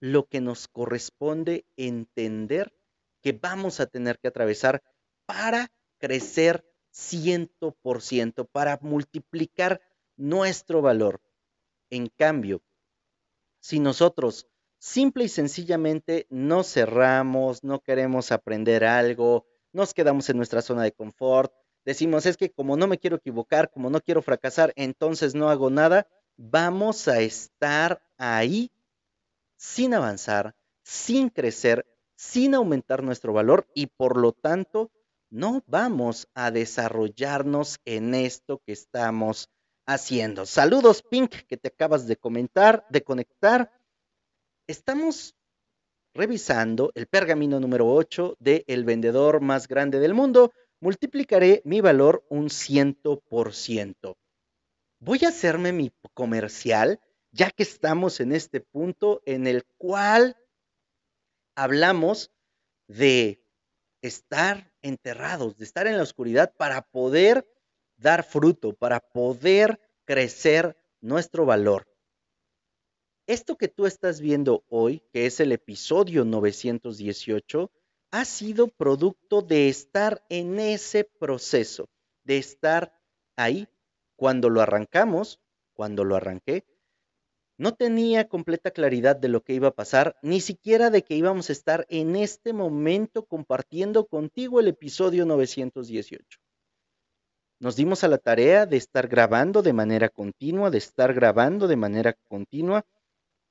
lo 0.00 0.26
que 0.26 0.40
nos 0.40 0.68
corresponde 0.68 1.66
entender 1.76 2.72
que 3.20 3.32
vamos 3.32 3.78
a 3.80 3.86
tener 3.86 4.18
que 4.18 4.28
atravesar 4.28 4.82
para 5.26 5.70
crecer 5.98 6.64
ciento 6.92 7.76
por 7.82 8.02
ciento, 8.02 8.44
para 8.44 8.78
multiplicar 8.82 9.80
nuestro 10.16 10.82
valor. 10.82 11.20
En 11.90 12.06
cambio, 12.06 12.62
si 13.60 13.80
nosotros 13.80 14.46
simple 14.78 15.24
y 15.24 15.28
sencillamente 15.28 16.26
no 16.30 16.62
cerramos, 16.62 17.64
no 17.64 17.80
queremos 17.80 18.30
aprender 18.30 18.84
algo, 18.84 19.46
nos 19.72 19.94
quedamos 19.94 20.28
en 20.28 20.36
nuestra 20.36 20.62
zona 20.62 20.82
de 20.82 20.92
confort, 20.92 21.52
decimos, 21.84 22.26
es 22.26 22.36
que 22.36 22.50
como 22.50 22.76
no 22.76 22.86
me 22.86 22.98
quiero 22.98 23.16
equivocar, 23.16 23.70
como 23.70 23.90
no 23.90 24.00
quiero 24.00 24.22
fracasar, 24.22 24.72
entonces 24.76 25.34
no 25.34 25.48
hago 25.48 25.70
nada, 25.70 26.06
vamos 26.36 27.08
a 27.08 27.20
estar 27.20 28.02
ahí 28.18 28.70
sin 29.56 29.94
avanzar, 29.94 30.54
sin 30.82 31.28
crecer, 31.28 31.86
sin 32.16 32.54
aumentar 32.54 33.02
nuestro 33.02 33.32
valor 33.32 33.68
y 33.74 33.86
por 33.86 34.16
lo 34.16 34.32
tanto 34.32 34.90
no 35.32 35.64
vamos 35.66 36.28
a 36.34 36.50
desarrollarnos 36.50 37.80
en 37.86 38.14
esto 38.14 38.60
que 38.64 38.72
estamos 38.72 39.48
haciendo. 39.86 40.44
Saludos, 40.46 41.02
Pink, 41.02 41.34
que 41.48 41.56
te 41.56 41.68
acabas 41.68 42.06
de 42.06 42.16
comentar, 42.16 42.86
de 42.90 43.02
conectar 43.02 43.72
estamos 44.66 45.34
revisando 46.14 46.92
el 46.94 47.06
pergamino 47.06 47.58
número 47.60 47.88
8 47.88 48.36
de 48.40 48.64
El 48.66 48.84
vendedor 48.84 49.40
más 49.40 49.68
grande 49.68 49.98
del 50.00 50.14
mundo. 50.14 50.52
Multiplicaré 50.80 51.62
mi 51.64 51.80
valor 51.80 52.24
un 52.28 52.50
ciento 52.50 53.20
por 53.20 53.54
ciento. 53.54 54.18
Voy 55.00 55.20
a 55.24 55.28
hacerme 55.28 55.72
mi 55.72 55.92
comercial, 56.12 57.00
ya 57.30 57.50
que 57.50 57.62
estamos 57.62 58.20
en 58.20 58.32
este 58.32 58.60
punto 58.60 59.22
en 59.24 59.46
el 59.46 59.64
cual 59.78 60.36
hablamos 61.54 62.30
de 62.86 63.42
estar 64.02 64.71
enterrados, 64.82 65.56
de 65.56 65.64
estar 65.64 65.86
en 65.86 65.96
la 65.96 66.02
oscuridad 66.02 66.52
para 66.56 66.82
poder 66.82 67.46
dar 67.96 68.24
fruto, 68.24 68.74
para 68.74 69.00
poder 69.00 69.80
crecer 70.04 70.76
nuestro 71.00 71.46
valor. 71.46 71.86
Esto 73.26 73.56
que 73.56 73.68
tú 73.68 73.86
estás 73.86 74.20
viendo 74.20 74.64
hoy, 74.68 75.02
que 75.12 75.26
es 75.26 75.40
el 75.40 75.52
episodio 75.52 76.24
918, 76.24 77.70
ha 78.10 78.24
sido 78.24 78.68
producto 78.68 79.40
de 79.40 79.68
estar 79.68 80.24
en 80.28 80.58
ese 80.58 81.04
proceso, 81.04 81.88
de 82.24 82.38
estar 82.38 82.98
ahí. 83.36 83.68
Cuando 84.16 84.50
lo 84.50 84.60
arrancamos, 84.60 85.40
cuando 85.72 86.04
lo 86.04 86.16
arranqué, 86.16 86.64
no 87.62 87.74
tenía 87.74 88.28
completa 88.28 88.72
claridad 88.72 89.16
de 89.16 89.28
lo 89.28 89.42
que 89.42 89.54
iba 89.54 89.68
a 89.68 89.74
pasar, 89.74 90.16
ni 90.22 90.40
siquiera 90.40 90.90
de 90.90 91.02
que 91.02 91.14
íbamos 91.14 91.48
a 91.48 91.52
estar 91.52 91.86
en 91.88 92.16
este 92.16 92.52
momento 92.52 93.24
compartiendo 93.24 94.06
contigo 94.06 94.60
el 94.60 94.68
episodio 94.68 95.24
918. 95.24 96.40
Nos 97.60 97.76
dimos 97.76 98.02
a 98.02 98.08
la 98.08 98.18
tarea 98.18 98.66
de 98.66 98.76
estar 98.76 99.06
grabando 99.06 99.62
de 99.62 99.72
manera 99.72 100.08
continua, 100.08 100.70
de 100.70 100.78
estar 100.78 101.14
grabando 101.14 101.68
de 101.68 101.76
manera 101.76 102.14
continua 102.28 102.84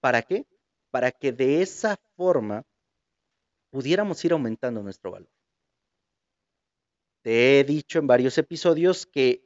¿Para 0.02 0.24
qué? 0.24 0.46
Para 0.90 1.12
que 1.12 1.32
de 1.32 1.62
esa 1.62 1.98
forma 2.18 2.66
pudiéramos 3.70 4.26
ir 4.26 4.34
aumentando 4.34 4.84
nuestro 4.84 5.12
valor. 5.12 5.30
Te 7.24 7.60
he 7.60 7.64
dicho 7.64 8.00
en 8.00 8.08
varios 8.08 8.38
episodios 8.40 9.06
que 9.06 9.46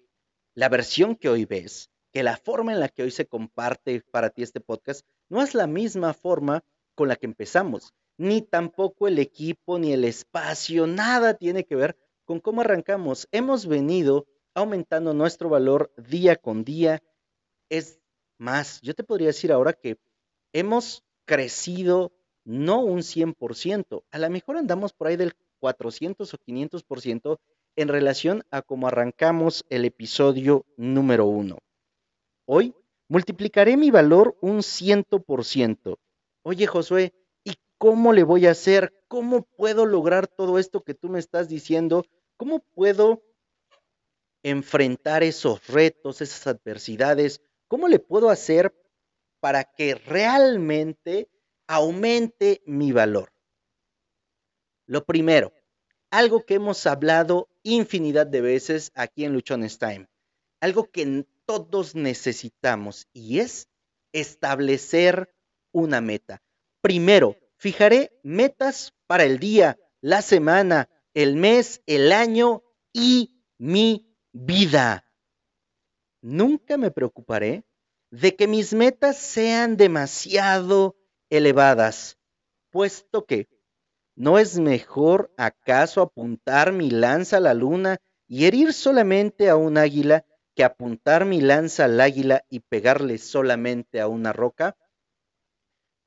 la 0.55 0.69
versión 0.69 1.15
que 1.17 1.27
hoy 1.27 1.43
ves, 1.43 1.91
que 2.15 2.23
la 2.23 2.37
forma 2.37 2.71
en 2.71 2.79
la 2.79 2.87
que 2.87 3.03
hoy 3.03 3.11
se 3.11 3.27
comparte 3.27 3.99
para 3.99 4.29
ti 4.29 4.41
este 4.41 4.61
podcast, 4.61 5.05
no 5.27 5.41
es 5.41 5.53
la 5.53 5.67
misma 5.67 6.13
forma 6.13 6.63
con 6.95 7.09
la 7.09 7.17
que 7.17 7.25
empezamos. 7.25 7.93
ni 8.17 8.41
tampoco 8.41 9.09
el 9.09 9.19
equipo, 9.19 9.77
ni 9.77 9.91
el 9.91 10.05
espacio, 10.05 10.87
nada 10.87 11.33
tiene 11.33 11.65
que 11.65 11.75
ver 11.75 11.97
con 12.23 12.39
cómo 12.39 12.61
arrancamos. 12.61 13.27
Hemos 13.33 13.67
venido 13.67 14.27
aumentando 14.53 15.13
nuestro 15.13 15.49
valor 15.49 15.91
día 15.97 16.37
con 16.37 16.63
día. 16.63 17.03
Es 17.67 17.99
más, 18.37 18.79
yo 18.79 18.93
te 18.93 19.03
podría 19.03 19.27
decir 19.27 19.51
ahora 19.51 19.73
que 19.73 19.97
hemos 20.53 21.03
crecido 21.25 22.13
no 22.45 22.79
un 22.79 22.99
100%, 22.99 24.05
a 24.09 24.19
lo 24.19 24.29
mejor 24.29 24.55
andamos 24.55 24.93
por 24.93 25.07
ahí 25.07 25.17
del 25.17 25.33
400 25.59 26.33
o 26.33 26.37
500% 26.37 27.39
en 27.75 27.87
relación 27.89 28.45
a 28.51 28.61
cómo 28.61 28.87
arrancamos 28.87 29.65
el 29.69 29.83
episodio 29.83 30.65
número 30.77 31.25
uno. 31.25 31.57
Hoy 32.45 32.75
multiplicaré 33.07 33.75
mi 33.77 33.91
valor 33.91 34.37
un 34.41 34.59
100%. 34.59 35.97
Oye, 36.43 36.67
Josué, 36.67 37.13
¿y 37.43 37.55
cómo 37.77 38.13
le 38.13 38.23
voy 38.23 38.45
a 38.45 38.51
hacer? 38.51 38.93
¿Cómo 39.07 39.43
puedo 39.43 39.85
lograr 39.85 40.27
todo 40.27 40.59
esto 40.59 40.83
que 40.83 40.93
tú 40.93 41.09
me 41.09 41.19
estás 41.19 41.49
diciendo? 41.49 42.05
¿Cómo 42.37 42.59
puedo 42.73 43.23
enfrentar 44.43 45.23
esos 45.23 45.65
retos, 45.67 46.21
esas 46.21 46.45
adversidades? 46.45 47.41
¿Cómo 47.67 47.87
le 47.87 47.99
puedo 47.99 48.29
hacer 48.29 48.73
para 49.39 49.63
que 49.63 49.95
realmente 49.95 51.29
aumente 51.67 52.61
mi 52.65 52.91
valor? 52.91 53.33
Lo 54.85 55.03
primero, 55.03 55.51
algo 56.11 56.45
que 56.45 56.55
hemos 56.55 56.85
hablado 56.85 57.49
infinidad 57.63 58.27
de 58.27 58.41
veces 58.41 58.91
aquí 58.93 59.25
en 59.25 59.33
Luchones 59.33 59.79
Time, 59.79 60.07
algo 60.61 60.91
que 60.91 61.25
todos 61.45 61.95
necesitamos 61.95 63.07
y 63.13 63.39
es 63.39 63.69
establecer 64.11 65.33
una 65.71 66.01
meta. 66.01 66.41
Primero, 66.81 67.35
fijaré 67.57 68.11
metas 68.23 68.93
para 69.07 69.23
el 69.23 69.39
día, 69.39 69.77
la 70.01 70.21
semana, 70.21 70.89
el 71.13 71.35
mes, 71.35 71.81
el 71.85 72.11
año 72.11 72.63
y 72.93 73.41
mi 73.57 74.15
vida. 74.31 75.05
Nunca 76.21 76.77
me 76.77 76.91
preocuparé 76.91 77.65
de 78.11 78.35
que 78.35 78.47
mis 78.47 78.73
metas 78.73 79.17
sean 79.17 79.77
demasiado 79.77 80.95
elevadas, 81.29 82.17
puesto 82.71 83.25
que 83.25 83.47
¿no 84.15 84.39
es 84.39 84.57
mejor 84.57 85.33
acaso 85.37 86.01
apuntar 86.01 86.71
mi 86.71 86.89
lanza 86.89 87.37
a 87.37 87.41
la 87.41 87.53
luna 87.53 87.97
y 88.27 88.45
herir 88.45 88.73
solamente 88.73 89.49
a 89.49 89.55
un 89.55 89.77
águila 89.77 90.25
que 90.55 90.63
apuntar 90.63 91.25
mi 91.25 91.41
lanza 91.41 91.85
al 91.85 91.99
águila 91.99 92.45
y 92.49 92.61
pegarle 92.61 93.17
solamente 93.17 93.99
a 93.99 94.07
una 94.07 94.33
roca? 94.33 94.77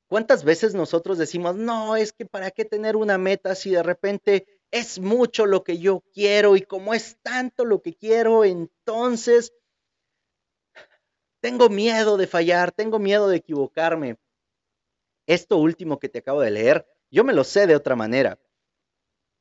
¿Cuántas 0.07 0.43
veces 0.43 0.73
nosotros 0.73 1.19
decimos, 1.19 1.55
no, 1.55 1.95
es 1.95 2.13
que 2.13 2.25
para 2.25 2.49
qué 2.49 2.65
tener 2.65 2.95
una 2.95 3.19
meta 3.19 3.53
si 3.53 3.69
de 3.69 3.83
repente 3.83 4.47
es 4.71 4.99
mucho 4.99 5.45
lo 5.45 5.63
que 5.63 5.77
yo 5.77 6.03
quiero 6.13 6.55
y 6.55 6.61
como 6.63 6.95
es 6.95 7.17
tanto 7.21 7.63
lo 7.63 7.81
que 7.81 7.93
quiero, 7.93 8.43
entonces 8.43 9.53
tengo 11.41 11.69
miedo 11.69 12.17
de 12.17 12.25
fallar, 12.25 12.71
tengo 12.71 12.97
miedo 12.97 13.29
de 13.29 13.37
equivocarme. 13.37 14.17
Esto 15.27 15.57
último 15.57 15.99
que 15.99 16.09
te 16.09 16.19
acabo 16.19 16.41
de 16.41 16.51
leer, 16.51 16.87
yo 17.11 17.23
me 17.23 17.33
lo 17.33 17.43
sé 17.43 17.67
de 17.67 17.75
otra 17.75 17.95
manera. 17.95 18.39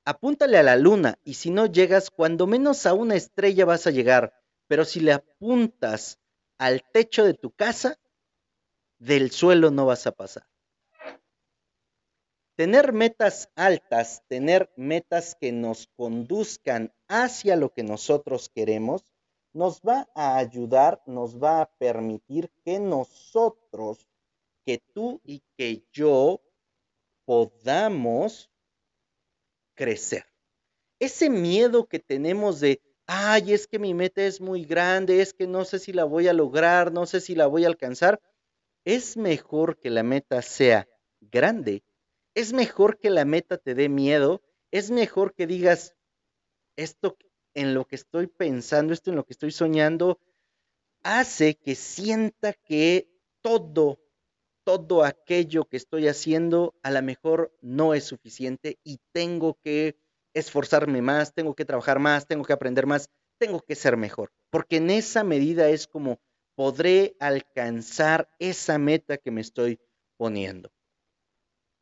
Apúntale 0.05 0.59
a 0.59 0.62
la 0.62 0.77
luna 0.77 1.19
y 1.25 1.35
si 1.35 1.50
no 1.50 1.67
llegas, 1.67 2.11
cuando 2.11 2.47
menos 2.47 2.87
a 2.87 2.95
una 2.95 3.15
estrella 3.15 3.65
vas 3.65 3.87
a 3.87 3.91
llegar, 3.91 4.38
pero 4.69 4.85
si 4.85 5.01
le 5.01 5.13
apuntas 5.13 6.21
al 6.59 6.85
techo 6.93 7.25
de 7.25 7.35
tu 7.35 7.51
casa, 7.51 7.99
del 8.99 9.31
suelo 9.31 9.71
no 9.71 9.87
vas 9.87 10.07
a 10.07 10.13
pasar. 10.13 10.47
Tener 12.57 12.93
metas 12.93 13.51
altas, 13.55 14.25
tener 14.29 14.73
metas 14.77 15.37
que 15.41 15.53
nos 15.53 15.87
conduzcan 15.97 16.93
hacia 17.07 17.57
lo 17.57 17.73
que 17.73 17.85
nosotros 17.85 18.49
queremos, 18.49 19.05
nos 19.53 19.81
va 19.81 20.09
a 20.15 20.37
ayudar, 20.37 21.01
nos 21.07 21.43
va 21.43 21.63
a 21.63 21.71
permitir 21.71 22.51
que 22.65 22.81
nosotros, 22.81 24.09
que 24.65 24.78
tú 24.93 25.21
y 25.25 25.43
que 25.57 25.85
yo 25.93 26.41
podamos 27.25 28.50
crecer. 29.75 30.26
Ese 30.99 31.31
miedo 31.31 31.87
que 31.87 32.00
tenemos 32.00 32.59
de, 32.59 32.83
ay, 33.08 33.52
es 33.52 33.66
que 33.66 33.80
mi 33.80 33.92
meta 33.92 34.23
es 34.23 34.40
muy 34.40 34.64
grande, 34.64 35.21
es 35.21 35.34
que 35.34 35.49
no 35.49 35.64
sé 35.64 35.80
si 35.80 35.92
la 35.92 36.04
voy 36.04 36.28
a 36.28 36.32
lograr, 36.32 36.92
no 36.92 37.06
sé 37.06 37.21
si 37.21 37.34
la 37.34 37.49
voy 37.49 37.64
a 37.64 37.68
alcanzar, 37.68 38.21
es 38.84 39.16
mejor 39.16 39.80
que 39.80 39.90
la 39.90 40.04
meta 40.04 40.40
sea 40.42 40.86
grande 41.21 41.82
es 42.38 42.52
mejor 42.52 43.00
que 43.00 43.10
la 43.10 43.25
meta 43.25 43.58
te 43.58 43.75
dé 43.75 43.88
miedo, 43.88 44.42
es 44.71 44.92
mejor 44.92 45.34
que 45.34 45.49
digas, 45.49 45.97
esto 46.76 47.16
en 47.52 47.75
lo 47.75 47.84
que 47.84 47.97
estoy 47.97 48.28
pensando, 48.28 48.92
esto 48.92 49.10
en 49.10 49.16
lo 49.16 49.25
que 49.25 49.32
estoy 49.32 49.50
soñando, 49.50 50.21
hace 51.02 51.56
que 51.56 51.75
sienta 51.75 52.52
que 52.52 53.10
todo, 53.40 53.99
todo 54.62 55.02
aquello 55.02 55.64
que 55.64 55.78
estoy 55.78 56.06
haciendo 56.06 56.76
a 56.84 56.92
lo 56.92 57.02
mejor 57.02 57.52
no 57.60 57.92
es 57.92 58.04
suficiente 58.04 58.78
y 58.84 59.00
tengo 59.10 59.58
que 59.60 59.97
esforzarme 60.34 61.02
más, 61.02 61.34
tengo 61.34 61.54
que 61.54 61.64
trabajar 61.64 61.99
más, 61.99 62.26
tengo 62.26 62.45
que 62.45 62.52
aprender 62.52 62.86
más, 62.86 63.08
tengo 63.38 63.60
que 63.60 63.75
ser 63.75 63.97
mejor, 63.97 64.32
porque 64.50 64.76
en 64.76 64.91
esa 64.91 65.25
medida 65.25 65.69
es 65.69 65.86
como 65.86 66.21
podré 66.54 67.17
alcanzar 67.21 68.28
esa 68.38 68.78
meta 68.78 69.17
que 69.19 69.30
me 69.30 69.41
estoy 69.41 69.80
poniendo. 70.17 70.73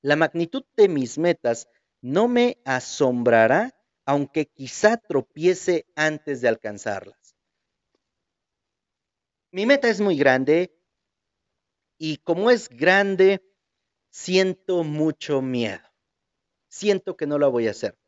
La 0.03 0.17
magnitud 0.17 0.65
de 0.77 0.89
mis 0.89 1.19
metas 1.19 1.69
no 2.03 2.29
me 2.29 2.59
asombrará, 2.65 3.75
aunque 4.05 4.47
quizá 4.47 4.99
tropiece 4.99 5.87
antes 5.97 6.41
de 6.41 6.49
alcanzarlas. 6.49 7.37
Mi 9.51 9.65
meta 9.65 9.89
es 9.89 10.01
muy 10.01 10.17
grande 10.17 10.79
y 11.99 12.19
como 12.19 12.51
es 12.51 12.69
grande, 12.69 13.43
siento 14.11 14.85
mucho 14.85 15.41
miedo. 15.41 15.81
Siento 16.69 17.17
que 17.17 17.27
no 17.27 17.39
la 17.39 17.49
voy 17.49 17.69
a 17.69 17.71
hacer. 17.71 17.99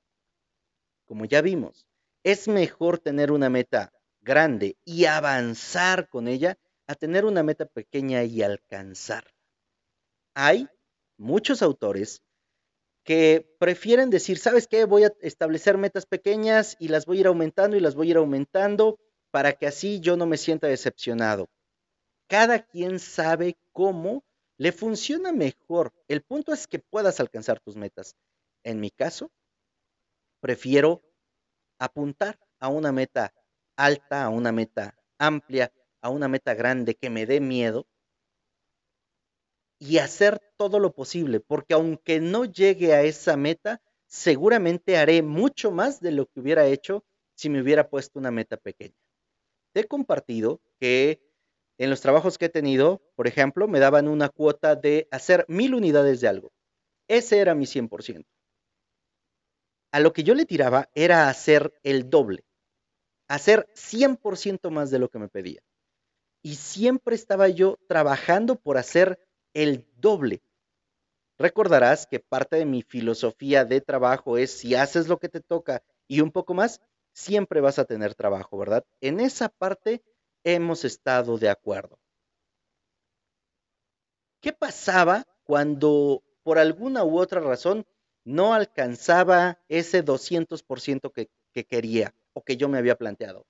Como 1.08 1.24
ya 1.24 1.40
vimos, 1.40 1.86
es 2.22 2.48
mejor 2.48 2.98
tener 2.98 3.32
una 3.32 3.48
meta 3.48 3.94
grande 4.20 4.76
y 4.84 5.06
avanzar 5.06 6.10
con 6.10 6.28
ella 6.28 6.58
a 6.86 6.94
tener 6.94 7.24
una 7.24 7.42
meta 7.42 7.64
pequeña 7.64 8.24
y 8.24 8.42
alcanzarla. 8.42 9.32
Hay 10.34 10.68
muchos 11.16 11.62
autores 11.62 12.22
que 13.04 13.56
prefieren 13.58 14.10
decir, 14.10 14.38
¿sabes 14.38 14.68
qué? 14.68 14.84
Voy 14.84 15.04
a 15.04 15.12
establecer 15.22 15.78
metas 15.78 16.04
pequeñas 16.04 16.76
y 16.78 16.88
las 16.88 17.06
voy 17.06 17.16
a 17.16 17.20
ir 17.20 17.26
aumentando 17.28 17.78
y 17.78 17.80
las 17.80 17.94
voy 17.94 18.08
a 18.08 18.10
ir 18.10 18.16
aumentando 18.18 18.98
para 19.30 19.54
que 19.54 19.66
así 19.66 20.00
yo 20.00 20.18
no 20.18 20.26
me 20.26 20.36
sienta 20.36 20.66
decepcionado. 20.66 21.48
Cada 22.28 22.66
quien 22.66 22.98
sabe 22.98 23.56
cómo 23.72 24.24
le 24.58 24.72
funciona 24.72 25.32
mejor. 25.32 25.94
El 26.06 26.20
punto 26.20 26.52
es 26.52 26.66
que 26.66 26.80
puedas 26.80 27.18
alcanzar 27.18 27.60
tus 27.60 27.76
metas. 27.76 28.14
En 28.62 28.78
mi 28.78 28.90
caso, 28.90 29.30
prefiero 30.40 31.02
apuntar 31.78 32.38
a 32.58 32.68
una 32.68 32.92
meta 32.92 33.32
alta, 33.76 34.24
a 34.24 34.28
una 34.28 34.52
meta 34.52 34.96
amplia, 35.18 35.72
a 36.00 36.10
una 36.10 36.28
meta 36.28 36.54
grande 36.54 36.94
que 36.94 37.10
me 37.10 37.26
dé 37.26 37.40
miedo 37.40 37.86
y 39.78 39.98
hacer 39.98 40.40
todo 40.56 40.80
lo 40.80 40.92
posible, 40.92 41.40
porque 41.40 41.74
aunque 41.74 42.20
no 42.20 42.44
llegue 42.44 42.94
a 42.94 43.02
esa 43.02 43.36
meta, 43.36 43.80
seguramente 44.06 44.96
haré 44.96 45.22
mucho 45.22 45.70
más 45.70 46.00
de 46.00 46.12
lo 46.12 46.26
que 46.26 46.40
hubiera 46.40 46.66
hecho 46.66 47.04
si 47.34 47.48
me 47.48 47.60
hubiera 47.60 47.88
puesto 47.88 48.18
una 48.18 48.30
meta 48.30 48.56
pequeña. 48.56 48.96
Te 49.72 49.80
he 49.80 49.84
compartido 49.84 50.60
que 50.80 51.22
en 51.78 51.90
los 51.90 52.00
trabajos 52.00 52.38
que 52.38 52.46
he 52.46 52.48
tenido, 52.48 53.02
por 53.14 53.28
ejemplo, 53.28 53.68
me 53.68 53.78
daban 53.78 54.08
una 54.08 54.28
cuota 54.28 54.74
de 54.74 55.06
hacer 55.12 55.44
mil 55.48 55.74
unidades 55.74 56.20
de 56.20 56.28
algo. 56.28 56.52
Ese 57.08 57.38
era 57.38 57.54
mi 57.54 57.66
100%. 57.66 58.26
A 59.90 60.00
lo 60.00 60.12
que 60.12 60.22
yo 60.22 60.34
le 60.34 60.44
tiraba 60.44 60.90
era 60.94 61.28
hacer 61.28 61.72
el 61.82 62.10
doble, 62.10 62.44
hacer 63.28 63.66
100% 63.74 64.70
más 64.70 64.90
de 64.90 64.98
lo 64.98 65.08
que 65.08 65.18
me 65.18 65.28
pedía. 65.28 65.62
Y 66.42 66.56
siempre 66.56 67.14
estaba 67.14 67.48
yo 67.48 67.78
trabajando 67.88 68.56
por 68.56 68.78
hacer 68.78 69.18
el 69.54 69.86
doble. 69.96 70.42
Recordarás 71.38 72.06
que 72.06 72.20
parte 72.20 72.56
de 72.56 72.66
mi 72.66 72.82
filosofía 72.82 73.64
de 73.64 73.80
trabajo 73.80 74.38
es 74.38 74.50
si 74.50 74.74
haces 74.74 75.08
lo 75.08 75.18
que 75.18 75.28
te 75.28 75.40
toca 75.40 75.82
y 76.06 76.20
un 76.20 76.32
poco 76.32 76.54
más, 76.54 76.80
siempre 77.12 77.60
vas 77.60 77.78
a 77.78 77.84
tener 77.84 78.14
trabajo, 78.14 78.58
¿verdad? 78.58 78.84
En 79.00 79.20
esa 79.20 79.48
parte 79.48 80.02
hemos 80.44 80.84
estado 80.84 81.38
de 81.38 81.48
acuerdo. 81.48 81.98
¿Qué 84.40 84.52
pasaba 84.52 85.26
cuando 85.44 86.22
por 86.42 86.58
alguna 86.58 87.04
u 87.04 87.18
otra 87.18 87.40
razón 87.40 87.86
no 88.28 88.54
alcanzaba 88.54 89.58
ese 89.68 90.04
200% 90.04 91.12
que, 91.12 91.30
que 91.52 91.64
quería 91.64 92.14
o 92.32 92.44
que 92.44 92.56
yo 92.56 92.68
me 92.68 92.78
había 92.78 92.96
planteado? 92.96 93.46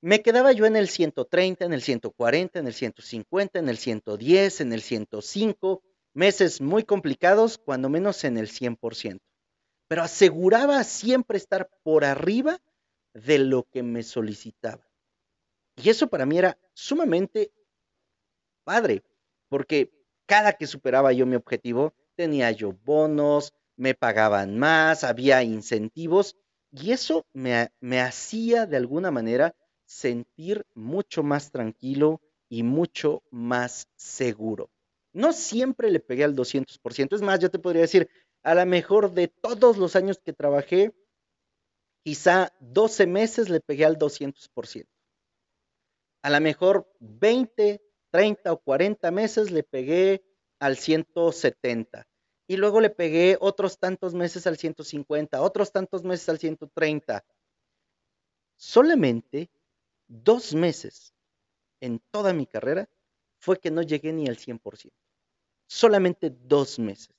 me 0.00 0.22
quedaba 0.22 0.52
yo 0.52 0.66
en 0.66 0.76
el 0.76 0.88
130, 0.88 1.64
en 1.64 1.72
el 1.72 1.82
140, 1.82 2.58
en 2.58 2.66
el 2.66 2.74
150, 2.74 3.58
en 3.58 3.68
el 3.68 3.76
110, 3.76 4.60
en 4.60 4.72
el 4.72 4.82
105. 4.82 5.82
meses 6.12 6.60
muy 6.60 6.82
complicados, 6.82 7.58
cuando 7.58 7.88
menos 7.88 8.24
en 8.24 8.36
el 8.36 8.48
100%, 8.48 9.20
pero 9.86 10.02
aseguraba 10.02 10.82
siempre 10.82 11.38
estar 11.38 11.70
por 11.84 12.04
arriba 12.04 12.60
de 13.14 13.38
lo 13.38 13.64
que 13.64 13.82
me 13.82 14.02
solicitaba. 14.02 14.84
Y 15.76 15.88
eso 15.88 16.08
para 16.08 16.26
mí 16.26 16.38
era 16.38 16.58
sumamente 16.74 17.52
padre, 18.64 19.04
porque 19.48 19.92
cada 20.26 20.54
que 20.54 20.66
superaba 20.66 21.12
yo 21.12 21.26
mi 21.26 21.36
objetivo, 21.36 21.94
tenía 22.16 22.50
yo 22.50 22.72
bonos, 22.72 23.54
me 23.80 23.94
pagaban 23.94 24.58
más, 24.58 25.04
había 25.04 25.42
incentivos 25.42 26.36
y 26.70 26.92
eso 26.92 27.24
me, 27.32 27.70
me 27.80 28.00
hacía 28.02 28.66
de 28.66 28.76
alguna 28.76 29.10
manera 29.10 29.56
sentir 29.86 30.66
mucho 30.74 31.22
más 31.22 31.50
tranquilo 31.50 32.20
y 32.50 32.62
mucho 32.62 33.22
más 33.30 33.88
seguro. 33.96 34.70
No 35.14 35.32
siempre 35.32 35.90
le 35.90 35.98
pegué 35.98 36.24
al 36.24 36.36
200%, 36.36 37.14
es 37.14 37.22
más, 37.22 37.40
yo 37.40 37.50
te 37.50 37.58
podría 37.58 37.80
decir, 37.80 38.10
a 38.42 38.54
lo 38.54 38.66
mejor 38.66 39.14
de 39.14 39.28
todos 39.28 39.78
los 39.78 39.96
años 39.96 40.18
que 40.22 40.34
trabajé, 40.34 40.92
quizá 42.04 42.52
12 42.60 43.06
meses 43.06 43.48
le 43.48 43.60
pegué 43.60 43.86
al 43.86 43.96
200%. 43.96 44.86
A 46.22 46.28
lo 46.28 46.40
mejor 46.42 46.86
20, 47.00 47.80
30 48.10 48.52
o 48.52 48.58
40 48.58 49.10
meses 49.10 49.50
le 49.50 49.62
pegué 49.62 50.22
al 50.58 50.76
170. 50.76 52.06
Y 52.50 52.56
luego 52.56 52.80
le 52.80 52.90
pegué 52.90 53.36
otros 53.40 53.78
tantos 53.78 54.12
meses 54.12 54.44
al 54.48 54.58
150, 54.58 55.40
otros 55.40 55.70
tantos 55.70 56.02
meses 56.02 56.28
al 56.28 56.40
130. 56.40 57.24
Solamente 58.56 59.48
dos 60.08 60.52
meses 60.52 61.14
en 61.80 62.00
toda 62.10 62.32
mi 62.32 62.46
carrera 62.46 62.88
fue 63.38 63.60
que 63.60 63.70
no 63.70 63.82
llegué 63.82 64.12
ni 64.12 64.26
al 64.26 64.36
100%. 64.36 64.90
Solamente 65.68 66.28
dos 66.28 66.80
meses. 66.80 67.14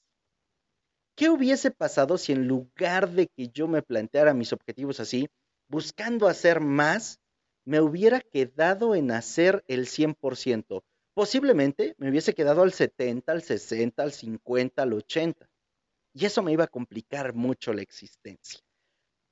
¿Qué 1.15 1.29
hubiese 1.29 1.71
pasado 1.71 2.17
si 2.17 2.33
en 2.33 2.49
lugar 2.49 3.09
de 3.11 3.27
que 3.27 3.47
yo 3.47 3.69
me 3.69 3.81
planteara 3.81 4.33
mis 4.33 4.51
objetivos 4.51 4.99
así, 4.99 5.29
buscando 5.69 6.27
hacer 6.27 6.59
más, 6.59 7.21
me 7.63 7.79
hubiera 7.79 8.19
quedado 8.19 8.95
en 8.95 9.11
hacer 9.11 9.63
el 9.69 9.87
100%? 9.87 10.83
Posiblemente 11.13 11.95
me 11.97 12.09
hubiese 12.09 12.33
quedado 12.33 12.61
al 12.61 12.71
70, 12.71 13.31
al 13.31 13.41
60, 13.41 14.01
al 14.01 14.11
50, 14.13 14.81
al 14.81 14.93
80. 14.93 15.49
Y 16.13 16.25
eso 16.25 16.41
me 16.41 16.51
iba 16.51 16.65
a 16.65 16.67
complicar 16.67 17.33
mucho 17.33 17.73
la 17.73 17.81
existencia. 17.81 18.59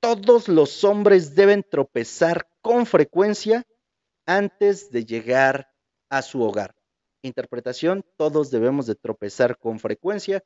Todos 0.00 0.48
los 0.48 0.84
hombres 0.84 1.34
deben 1.34 1.62
tropezar 1.62 2.48
con 2.60 2.86
frecuencia 2.86 3.66
antes 4.26 4.90
de 4.90 5.04
llegar 5.04 5.70
a 6.08 6.22
su 6.22 6.42
hogar. 6.42 6.74
Interpretación, 7.22 8.04
todos 8.16 8.50
debemos 8.50 8.86
de 8.86 8.94
tropezar 8.94 9.58
con 9.58 9.78
frecuencia 9.78 10.42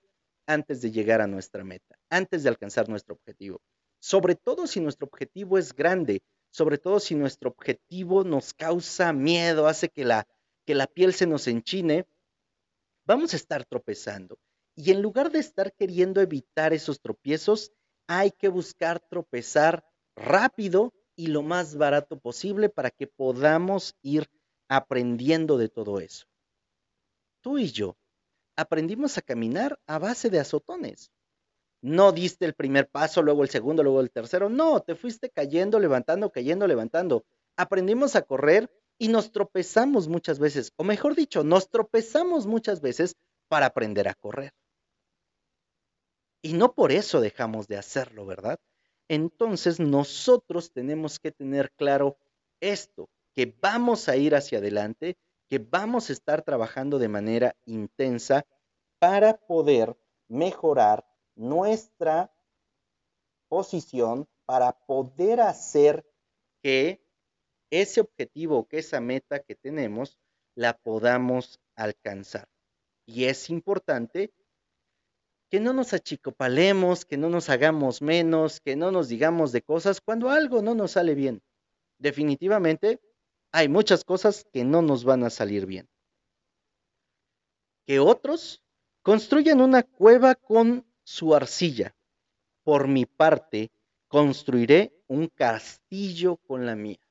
antes 0.47 0.81
de 0.83 0.91
llegar 0.91 1.21
a 1.21 1.27
nuestra 1.27 1.65
meta, 1.65 1.97
antes 2.11 2.43
de 2.43 2.49
alcanzar 2.49 2.89
nuestro 2.89 3.15
objetivo. 3.15 3.61
Sobre 4.01 4.35
todo 4.35 4.67
si 4.67 4.81
nuestro 4.81 5.07
objetivo 5.07 5.57
es 5.57 5.73
grande, 5.73 6.23
sobre 6.51 6.79
todo 6.79 7.01
si 7.01 7.15
nuestro 7.15 7.51
objetivo 7.51 8.25
nos 8.25 8.53
causa 8.53 9.13
miedo, 9.13 9.67
hace 9.67 9.89
que 9.89 10.05
la, 10.05 10.27
que 10.65 10.75
la 10.75 10.87
piel 10.87 11.13
se 11.15 11.27
nos 11.27 11.47
enchine, 11.47 12.07
vamos 13.05 13.33
a 13.33 13.37
estar 13.37 13.65
tropezando. 13.65 14.39
Y 14.77 14.91
en 14.91 15.03
lugar 15.03 15.31
de 15.31 15.39
estar 15.39 15.73
queriendo 15.73 16.21
evitar 16.21 16.73
esos 16.73 17.01
tropiezos, 17.01 17.73
hay 18.07 18.33
que 18.33 18.49
buscar 18.49 19.01
tropezar 19.01 19.85
rápido 20.17 20.93
y 21.17 21.29
lo 21.29 21.43
más 21.43 21.77
barato 21.77 22.19
posible 22.19 22.69
para 22.69 22.91
que 22.91 23.07
podamos 23.07 23.95
ir 24.03 24.29
aprendiendo 24.69 25.59
de 25.59 25.69
todo 25.69 26.01
eso. 26.01 26.27
Tú 27.41 27.59
y 27.59 27.71
yo 27.71 27.97
aprendimos 28.57 29.19
a 29.19 29.23
caminar 29.23 29.79
a 29.87 29.99
base 29.99 30.31
de 30.31 30.41
azotones. 30.41 31.13
No 31.83 32.13
diste 32.13 32.47
el 32.47 32.55
primer 32.55 32.89
paso, 32.89 33.23
luego 33.23 33.43
el 33.43 33.51
segundo, 33.51 33.83
luego 33.83 34.01
el 34.01 34.11
tercero. 34.11 34.49
No, 34.49 34.81
te 34.81 34.95
fuiste 34.95 35.29
cayendo, 35.29 35.79
levantando, 35.79 36.33
cayendo, 36.33 36.67
levantando. 36.67 37.27
Aprendimos 37.57 38.17
a 38.17 38.23
correr 38.23 38.71
y 38.99 39.09
nos 39.09 39.33
tropezamos 39.33 40.09
muchas 40.09 40.39
veces, 40.39 40.73
o 40.77 40.85
mejor 40.85 41.15
dicho, 41.15 41.45
nos 41.45 41.69
tropezamos 41.69 42.47
muchas 42.47 42.81
veces 42.81 43.17
para 43.49 43.67
aprender 43.67 44.09
a 44.09 44.15
correr. 44.15 44.53
Y 46.43 46.53
no 46.53 46.75
por 46.75 46.93
eso 46.93 47.21
dejamos 47.21 47.69
de 47.69 47.77
hacerlo, 47.77 48.27
¿verdad? 48.27 48.59
Entonces 49.09 49.81
nosotros 49.81 50.73
tenemos 50.73 51.19
que 51.19 51.33
tener 51.33 51.71
claro 51.73 52.19
esto, 52.61 53.09
que 53.35 53.55
vamos 53.61 54.09
a 54.09 54.17
ir 54.17 54.35
hacia 54.35 54.59
adelante, 54.59 55.17
que 55.49 55.59
vamos 55.59 56.09
a 56.09 56.13
estar 56.13 56.43
trabajando 56.43 56.99
de 56.99 57.09
manera 57.09 57.57
intensa 57.65 58.47
para 58.99 59.37
poder 59.37 59.97
mejorar 60.29 61.05
nuestra 61.35 62.33
posición, 63.49 64.27
para 64.47 64.73
poder 64.73 65.41
hacer 65.41 66.07
que 66.63 67.04
ese 67.71 68.01
objetivo, 68.01 68.67
que 68.69 68.79
esa 68.79 69.01
meta 69.01 69.41
que 69.41 69.55
tenemos, 69.55 70.19
la 70.55 70.77
podamos 70.77 71.61
alcanzar. 71.75 72.49
Y 73.07 73.25
es 73.25 73.51
importante 73.51 74.33
que 75.51 75.61
no 75.61 75.73
nos 75.73 75.93
achicopalemos, 75.93 77.05
que 77.05 77.17
no 77.17 77.29
nos 77.29 77.51
hagamos 77.51 78.03
menos, 78.03 78.61
que 78.61 78.77
no 78.77 78.91
nos 78.91 79.09
digamos 79.09 79.53
de 79.53 79.63
cosas 79.63 80.01
cuando 80.01 80.31
algo 80.31 80.63
no 80.63 80.75
nos 80.75 80.93
sale 80.93 81.15
bien. 81.15 81.43
Definitivamente 81.99 83.01
hay 83.53 83.69
muchas 83.69 84.05
cosas 84.05 84.45
que 84.53 84.65
no 84.65 84.83
nos 84.83 85.05
van 85.05 85.23
a 85.23 85.31
salir 85.31 85.67
bien. 85.67 85.89
Que 87.87 88.01
otros 88.01 88.63
construyan 89.03 89.61
una 89.61 89.83
cueva 89.83 90.35
con 90.35 90.87
su 91.05 91.35
arcilla. 91.35 91.95
Por 92.65 92.89
mi 92.89 93.07
parte, 93.07 93.71
construiré 94.09 94.93
un 95.07 95.29
castillo 95.29 96.37
con 96.39 96.67
la 96.67 96.75
mía. 96.75 97.04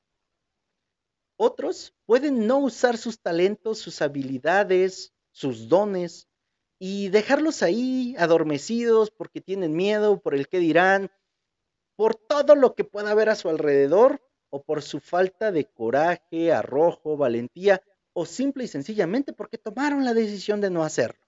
Otros 1.36 1.94
pueden 2.06 2.46
no 2.46 2.58
usar 2.58 2.96
sus 2.96 3.20
talentos, 3.20 3.78
sus 3.78 4.02
habilidades, 4.02 5.12
sus 5.32 5.68
dones 5.68 6.28
y 6.78 7.08
dejarlos 7.08 7.62
ahí 7.62 8.14
adormecidos 8.18 9.10
porque 9.10 9.40
tienen 9.40 9.74
miedo, 9.74 10.20
por 10.20 10.34
el 10.34 10.48
que 10.48 10.58
dirán, 10.58 11.10
por 11.96 12.14
todo 12.14 12.54
lo 12.54 12.74
que 12.74 12.84
pueda 12.84 13.10
haber 13.10 13.28
a 13.28 13.36
su 13.36 13.48
alrededor 13.48 14.22
o 14.50 14.62
por 14.62 14.82
su 14.82 15.00
falta 15.00 15.50
de 15.50 15.64
coraje, 15.64 16.52
arrojo, 16.52 17.16
valentía 17.16 17.82
o 18.12 18.26
simple 18.26 18.64
y 18.64 18.68
sencillamente 18.68 19.32
porque 19.32 19.58
tomaron 19.58 20.04
la 20.04 20.14
decisión 20.14 20.60
de 20.60 20.70
no 20.70 20.84
hacerlo, 20.84 21.26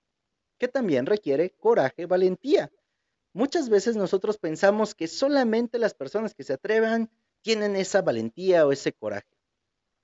que 0.59 0.69
también 0.69 1.07
requiere 1.07 1.51
coraje, 1.51 2.07
valentía. 2.07 2.71
Muchas 3.33 3.69
veces 3.69 3.97
nosotros 3.97 4.39
pensamos 4.39 4.95
que 4.95 5.09
solamente 5.09 5.79
las 5.79 5.95
personas 5.95 6.35
que 6.35 6.45
se 6.45 6.53
atrevan 6.53 7.11
tienen 7.43 7.77
esa 7.77 8.03
valentía 8.03 8.67
o 8.67 8.73
ese 8.73 8.93
coraje. 8.93 9.36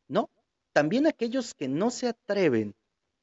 No, 0.09 0.31
también 0.73 1.07
aquellos 1.07 1.55
que 1.55 1.69
no 1.69 1.91
se 1.91 2.09
atreven 2.09 2.75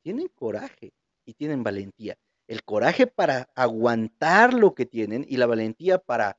tienen 0.01 0.27
coraje 0.29 0.93
y 1.25 1.33
tienen 1.33 1.63
valentía. 1.63 2.17
El 2.47 2.63
coraje 2.63 3.05
para 3.05 3.49
aguantar 3.55 4.53
lo 4.53 4.73
que 4.73 4.85
tienen 4.85 5.25
y 5.27 5.37
la 5.37 5.45
valentía 5.45 5.99
para 5.99 6.37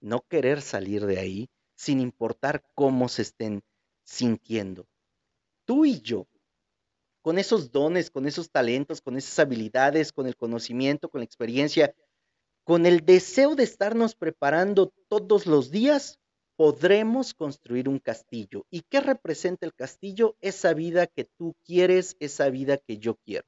no 0.00 0.20
querer 0.28 0.62
salir 0.62 1.04
de 1.06 1.18
ahí 1.18 1.50
sin 1.74 2.00
importar 2.00 2.64
cómo 2.74 3.08
se 3.08 3.22
estén 3.22 3.62
sintiendo. 4.04 4.86
Tú 5.64 5.84
y 5.84 6.00
yo, 6.00 6.26
con 7.22 7.38
esos 7.38 7.72
dones, 7.72 8.10
con 8.10 8.26
esos 8.26 8.50
talentos, 8.50 9.00
con 9.00 9.16
esas 9.16 9.38
habilidades, 9.38 10.12
con 10.12 10.26
el 10.26 10.36
conocimiento, 10.36 11.08
con 11.08 11.20
la 11.20 11.24
experiencia, 11.24 11.94
con 12.64 12.86
el 12.86 13.04
deseo 13.04 13.54
de 13.54 13.64
estarnos 13.64 14.14
preparando 14.14 14.92
todos 15.08 15.46
los 15.46 15.70
días, 15.70 16.18
podremos 16.56 17.34
construir 17.34 17.88
un 17.88 17.98
castillo. 17.98 18.66
¿Y 18.70 18.82
qué 18.82 19.00
representa 19.00 19.66
el 19.66 19.74
castillo? 19.74 20.36
Esa 20.40 20.74
vida 20.74 21.06
que 21.06 21.24
tú 21.24 21.56
quieres, 21.64 22.16
esa 22.20 22.48
vida 22.50 22.78
que 22.78 22.98
yo 22.98 23.16
quiero. 23.16 23.46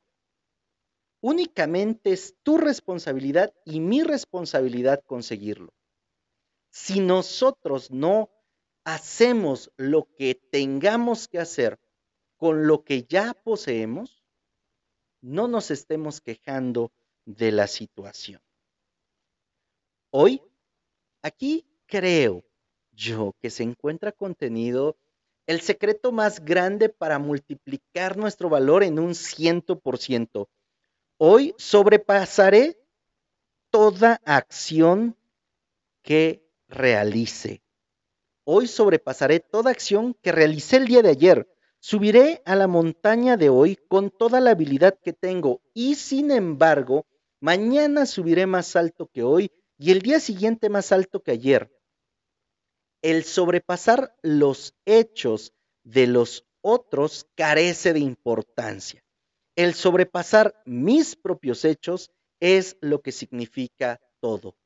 Únicamente 1.21 2.13
es 2.13 2.37
tu 2.43 2.59
responsabilidad 2.59 3.53
y 3.65 3.81
mi 3.81 4.03
responsabilidad 4.03 5.03
conseguirlo. 5.05 5.73
Si 6.71 7.01
nosotros 7.01 7.91
no 7.91 8.31
hacemos 8.85 9.73
lo 9.77 10.09
que 10.17 10.35
tengamos 10.35 11.27
que 11.27 11.39
hacer 11.39 11.81
con 12.37 12.67
lo 12.67 12.85
que 12.85 13.05
ya 13.05 13.35
poseemos, 13.35 14.23
no 15.21 15.49
nos 15.49 15.71
estemos 15.71 16.21
quejando 16.21 16.93
de 17.25 17.51
la 17.51 17.67
situación. 17.67 18.41
Hoy, 20.11 20.41
aquí 21.23 21.67
creo 21.87 22.45
yo 22.97 23.35
que 23.41 23.51
se 23.51 23.63
encuentra 23.63 24.11
contenido 24.11 24.97
el 25.47 25.61
secreto 25.61 26.11
más 26.11 26.45
grande 26.45 26.89
para 26.89 27.19
multiplicar 27.21 28.17
nuestro 28.17 28.49
valor 28.49 28.83
en 28.83 28.99
un 28.99 29.15
ciento 29.15 29.79
por 29.79 29.99
ciento. 29.99 30.49
Hoy 31.19 31.55
sobrepasaré 31.57 32.77
toda 33.71 34.21
acción 34.25 35.17
que 36.03 36.45
realice. 36.69 37.63
Hoy 38.45 38.67
sobrepasaré 38.67 39.41
toda 39.41 39.71
acción 39.71 40.15
que 40.21 40.33
realicé 40.33 40.79
el 40.79 40.87
día 40.87 41.03
de 41.03 41.11
ayer. 41.11 41.49
Subiré 41.79 42.43
a 42.45 42.57
la 42.57 42.67
montaña 42.67 43.37
de 43.37 43.49
hoy 43.49 43.77
con 43.89 44.11
toda 44.11 44.41
la 44.41 44.53
habilidad 44.53 44.99
que 45.01 45.13
tengo 45.13 45.61
y 45.75 45.95
sin 45.95 46.31
embargo, 46.31 47.07
mañana 47.41 48.07
subiré 48.07 48.47
más 48.47 48.75
alto 48.75 49.07
que 49.13 49.23
hoy 49.23 49.53
y 49.79 49.93
el 49.93 50.01
día 50.01 50.19
siguiente 50.19 50.69
más 50.69 50.91
alto 50.91 51.23
que 51.23 51.33
ayer. 51.33 51.76
El 53.07 53.23
sobrepasar 53.23 54.17
los 54.21 54.75
hechos 54.85 55.53
de 55.85 56.09
los 56.09 56.45
otros 56.61 57.29
carece 57.37 57.93
de 57.93 58.01
importancia. 58.01 59.05
El 59.55 59.75
sobrepasar 59.75 60.61
mis 60.67 61.15
propios 61.15 61.65
hechos 61.65 62.11
es 62.41 62.77
lo 62.81 63.03
que 63.03 63.13
significa 63.13 64.01
todo. 64.19 64.57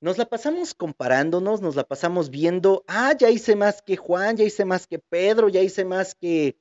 Nos 0.00 0.18
la 0.18 0.26
pasamos 0.28 0.74
comparándonos, 0.74 1.60
nos 1.60 1.76
la 1.76 1.84
pasamos 1.84 2.28
viendo, 2.28 2.82
ah, 2.88 3.16
ya 3.16 3.30
hice 3.30 3.54
más 3.54 3.82
que 3.82 3.96
Juan, 3.96 4.36
ya 4.36 4.42
hice 4.42 4.64
más 4.64 4.88
que 4.88 4.98
Pedro, 4.98 5.48
ya 5.48 5.60
hice 5.60 5.84
más 5.84 6.16
que 6.16 6.58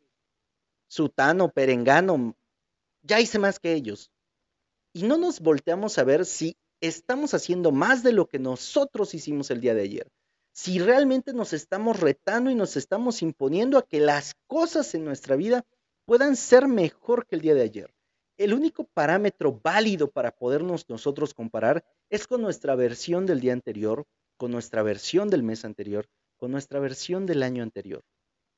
Sutano, 0.88 1.50
Perengano, 1.50 2.38
ya 3.02 3.20
hice 3.20 3.40
más 3.40 3.60
que 3.60 3.74
ellos. 3.74 4.12
Y 4.94 5.02
no 5.02 5.18
nos 5.18 5.40
volteamos 5.40 5.98
a 5.98 6.04
ver 6.04 6.24
si 6.24 6.56
estamos 6.82 7.34
haciendo 7.34 7.72
más 7.72 8.04
de 8.04 8.14
lo 8.14 8.28
que 8.28 8.38
nosotros 8.38 9.16
hicimos 9.16 9.50
el 9.50 9.60
día 9.60 9.74
de 9.74 9.82
ayer. 9.82 10.12
Si 10.54 10.80
realmente 10.80 11.34
nos 11.34 11.54
estamos 11.54 12.00
retando 12.00 12.50
y 12.50 12.56
nos 12.56 12.76
estamos 12.76 13.22
imponiendo 13.22 13.78
a 13.78 13.88
que 13.88 14.00
las 14.00 14.36
cosas 14.48 14.94
en 14.96 15.06
nuestra 15.06 15.36
vida 15.36 15.66
puedan 16.06 16.36
ser 16.36 16.68
mejor 16.68 17.26
que 17.26 17.36
el 17.36 17.42
día 17.42 17.54
de 17.54 17.62
ayer. 17.62 17.94
El 18.38 18.54
único 18.54 18.84
parámetro 18.84 19.60
válido 19.64 20.10
para 20.10 20.32
podernos 20.32 20.90
nosotros 20.90 21.34
comparar 21.34 21.86
es 22.10 22.28
con 22.28 22.42
nuestra 22.42 22.76
versión 22.76 23.26
del 23.26 23.40
día 23.40 23.54
anterior, 23.54 24.06
con 24.36 24.52
nuestra 24.52 24.84
versión 24.84 25.30
del 25.30 25.44
mes 25.44 25.64
anterior, 25.64 26.08
con 26.38 26.52
nuestra 26.52 26.80
versión 26.80 27.26
del 27.26 27.44
año 27.44 27.64
anterior, 27.64 28.04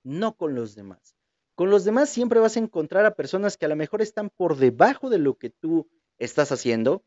no 0.04 0.36
con 0.36 0.56
los 0.56 0.74
demás. 0.74 1.16
Con 1.56 1.70
los 1.70 1.84
demás 1.84 2.10
siempre 2.10 2.40
vas 2.40 2.56
a 2.56 2.62
encontrar 2.62 3.06
a 3.06 3.16
personas 3.16 3.58
que 3.58 3.66
a 3.66 3.70
lo 3.70 3.76
mejor 3.76 4.02
están 4.02 4.30
por 4.30 4.58
debajo 4.58 5.10
de 5.10 5.20
lo 5.20 5.38
que 5.38 5.50
tú 5.50 5.88
estás 6.18 6.52
haciendo 6.52 7.04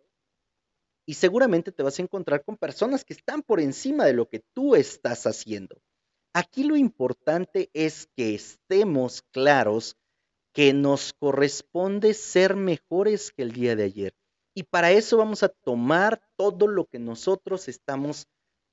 y 1.07 1.15
seguramente 1.15 1.73
te 1.73 1.85
vas 1.85 1.99
a 1.99 2.03
encontrar 2.03 2.45
con 2.45 2.57
personas 2.57 3.05
que 3.05 3.15
están 3.15 3.43
por 3.43 3.61
encima 3.61 4.05
de 4.05 4.13
lo 4.13 4.29
que 4.29 4.41
tú 4.53 4.75
estás 4.75 5.27
haciendo. 5.27 5.81
Aquí 6.35 6.65
lo 6.65 6.77
importante 6.77 7.71
es 7.73 8.09
que 8.17 8.35
estemos 8.35 9.23
claros 9.31 9.97
que 10.53 10.75
nos 10.75 11.13
corresponde 11.13 12.13
ser 12.13 12.57
mejores 12.57 13.31
que 13.31 13.43
el 13.43 13.53
día 13.53 13.77
de 13.77 13.85
ayer. 13.85 14.15
Y 14.53 14.65
para 14.65 14.91
eso 14.91 15.17
vamos 15.17 15.43
a 15.43 15.49
tomar 15.49 16.21
todo 16.37 16.67
lo 16.67 16.87
que 16.87 16.99
nosotros 16.99 17.69
estamos 17.69 18.27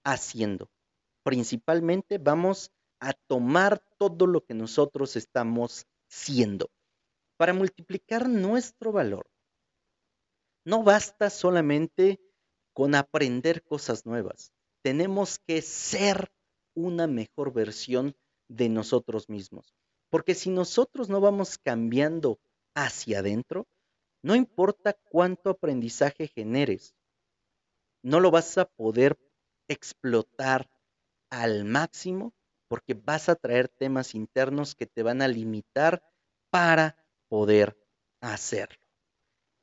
haciendo. 0.04 0.70
Principalmente 1.24 2.18
vamos 2.18 2.72
a 3.00 3.14
tomar 3.14 3.84
todo 3.98 4.28
lo 4.28 4.44
que 4.44 4.54
nosotros 4.54 5.16
estamos 5.16 5.86
siendo 6.08 6.70
para 7.38 7.54
multiplicar 7.54 8.30
nuestro 8.30 8.92
valor. 8.92 9.26
No 10.66 10.84
basta 10.84 11.30
solamente 11.30 12.20
con 12.74 12.96
aprender 12.96 13.64
cosas 13.64 14.06
nuevas. 14.06 14.54
Tenemos 14.82 15.40
que 15.40 15.62
ser 15.62 16.32
una 16.76 17.08
mejor 17.08 17.54
versión 17.54 18.16
de 18.48 18.70
nosotros 18.70 19.30
mismos. 19.30 19.76
Porque 20.10 20.36
si 20.36 20.50
nosotros 20.50 21.10
no 21.10 21.22
vamos 21.22 21.58
cambiando 21.58 22.40
hacia 22.76 23.20
adentro, 23.20 23.68
no 24.22 24.36
importa 24.36 24.94
cuánto 24.94 25.50
aprendizaje 25.50 26.28
generes, 26.28 26.96
no 28.04 28.20
lo 28.20 28.32
vas 28.32 28.58
a 28.58 28.66
poder 28.66 29.18
explotar 29.68 30.70
al 31.30 31.66
máximo 31.66 32.34
porque 32.68 32.94
vas 32.94 33.30
a 33.30 33.36
traer 33.36 33.70
temas 33.70 34.16
internos 34.16 34.76
que 34.76 34.86
te 34.86 35.04
van 35.04 35.22
a 35.22 35.28
limitar 35.28 36.04
para 36.50 36.98
poder 37.28 37.78
hacerlo. 38.22 38.83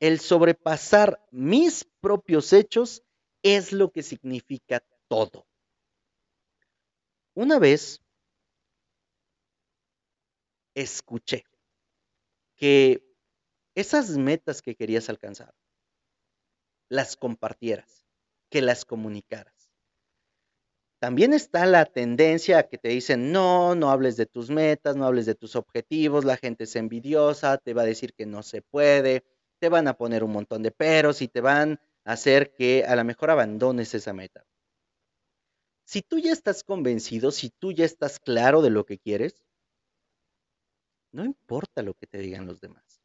El 0.00 0.18
sobrepasar 0.18 1.24
mis 1.30 1.84
propios 2.00 2.52
hechos 2.52 3.02
es 3.42 3.72
lo 3.72 3.92
que 3.92 4.02
significa 4.02 4.82
todo. 5.08 5.46
Una 7.34 7.58
vez 7.58 8.02
escuché 10.74 11.44
que 12.56 13.02
esas 13.74 14.16
metas 14.16 14.62
que 14.62 14.74
querías 14.74 15.08
alcanzar, 15.08 15.54
las 16.88 17.16
compartieras, 17.16 18.06
que 18.50 18.62
las 18.62 18.84
comunicaras. 18.84 19.70
También 20.98 21.32
está 21.32 21.64
la 21.64 21.86
tendencia 21.86 22.58
a 22.58 22.68
que 22.68 22.76
te 22.76 22.88
dicen, 22.88 23.32
no, 23.32 23.74
no 23.74 23.90
hables 23.90 24.18
de 24.18 24.26
tus 24.26 24.50
metas, 24.50 24.96
no 24.96 25.06
hables 25.06 25.24
de 25.24 25.34
tus 25.34 25.56
objetivos, 25.56 26.26
la 26.26 26.36
gente 26.36 26.64
es 26.64 26.76
envidiosa, 26.76 27.56
te 27.56 27.72
va 27.72 27.82
a 27.82 27.86
decir 27.86 28.12
que 28.12 28.26
no 28.26 28.42
se 28.42 28.60
puede, 28.60 29.24
te 29.60 29.68
van 29.68 29.86
a 29.86 29.96
poner 29.96 30.24
un 30.24 30.32
montón 30.32 30.62
de 30.62 30.72
peros 30.72 31.22
y 31.22 31.28
te 31.28 31.40
van 31.40 31.78
a 32.04 32.12
hacer 32.12 32.52
que 32.52 32.84
a 32.84 32.96
lo 32.96 33.04
mejor 33.04 33.30
abandones 33.30 33.94
esa 33.94 34.12
meta. 34.12 34.44
Si 35.84 36.02
tú 36.02 36.18
ya 36.18 36.32
estás 36.32 36.64
convencido, 36.64 37.30
si 37.30 37.50
tú 37.50 37.72
ya 37.72 37.84
estás 37.84 38.18
claro 38.18 38.62
de 38.62 38.70
lo 38.70 38.86
que 38.86 38.98
quieres, 38.98 39.44
no 41.12 41.24
importa 41.24 41.82
lo 41.82 41.94
que 41.94 42.06
te 42.06 42.18
digan 42.18 42.46
los 42.46 42.60
demás. 42.60 43.02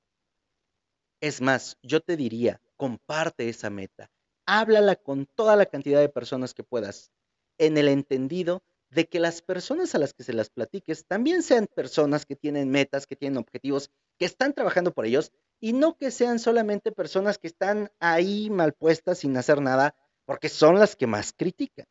Es 1.20 1.42
más, 1.42 1.78
yo 1.82 2.02
te 2.02 2.16
diría, 2.16 2.62
comparte 2.78 3.50
esa 3.50 3.70
meta. 3.70 4.12
Háblala 4.46 4.96
con 4.96 5.26
toda 5.26 5.56
la 5.56 5.66
cantidad 5.66 6.00
de 6.00 6.10
personas 6.10 6.54
que 6.54 6.64
puedas, 6.64 7.12
en 7.58 7.78
el 7.78 7.88
entendido 7.88 8.64
de 8.90 9.08
que 9.10 9.20
las 9.20 9.42
personas 9.42 9.96
a 9.96 9.98
las 9.98 10.14
que 10.14 10.24
se 10.24 10.34
las 10.34 10.50
platiques 10.50 11.06
también 11.06 11.42
sean 11.42 11.68
personas 11.68 12.26
que 12.26 12.36
tienen 12.36 12.70
metas, 12.70 13.08
que 13.08 13.16
tienen 13.16 13.38
objetivos, 13.38 13.90
que 14.18 14.26
están 14.26 14.54
trabajando 14.54 14.94
por 14.94 15.06
ellos 15.06 15.32
y 15.60 15.74
no 15.74 15.98
que 15.98 16.12
sean 16.12 16.40
solamente 16.40 16.92
personas 16.92 17.38
que 17.38 17.48
están 17.48 17.92
ahí 18.00 18.50
mal 18.50 18.74
puestas 18.74 19.20
sin 19.20 19.36
hacer 19.38 19.62
nada, 19.62 19.96
porque 20.26 20.50
son 20.50 20.80
las 20.80 20.96
que 20.96 21.08
más 21.08 21.34
critican. 21.34 21.86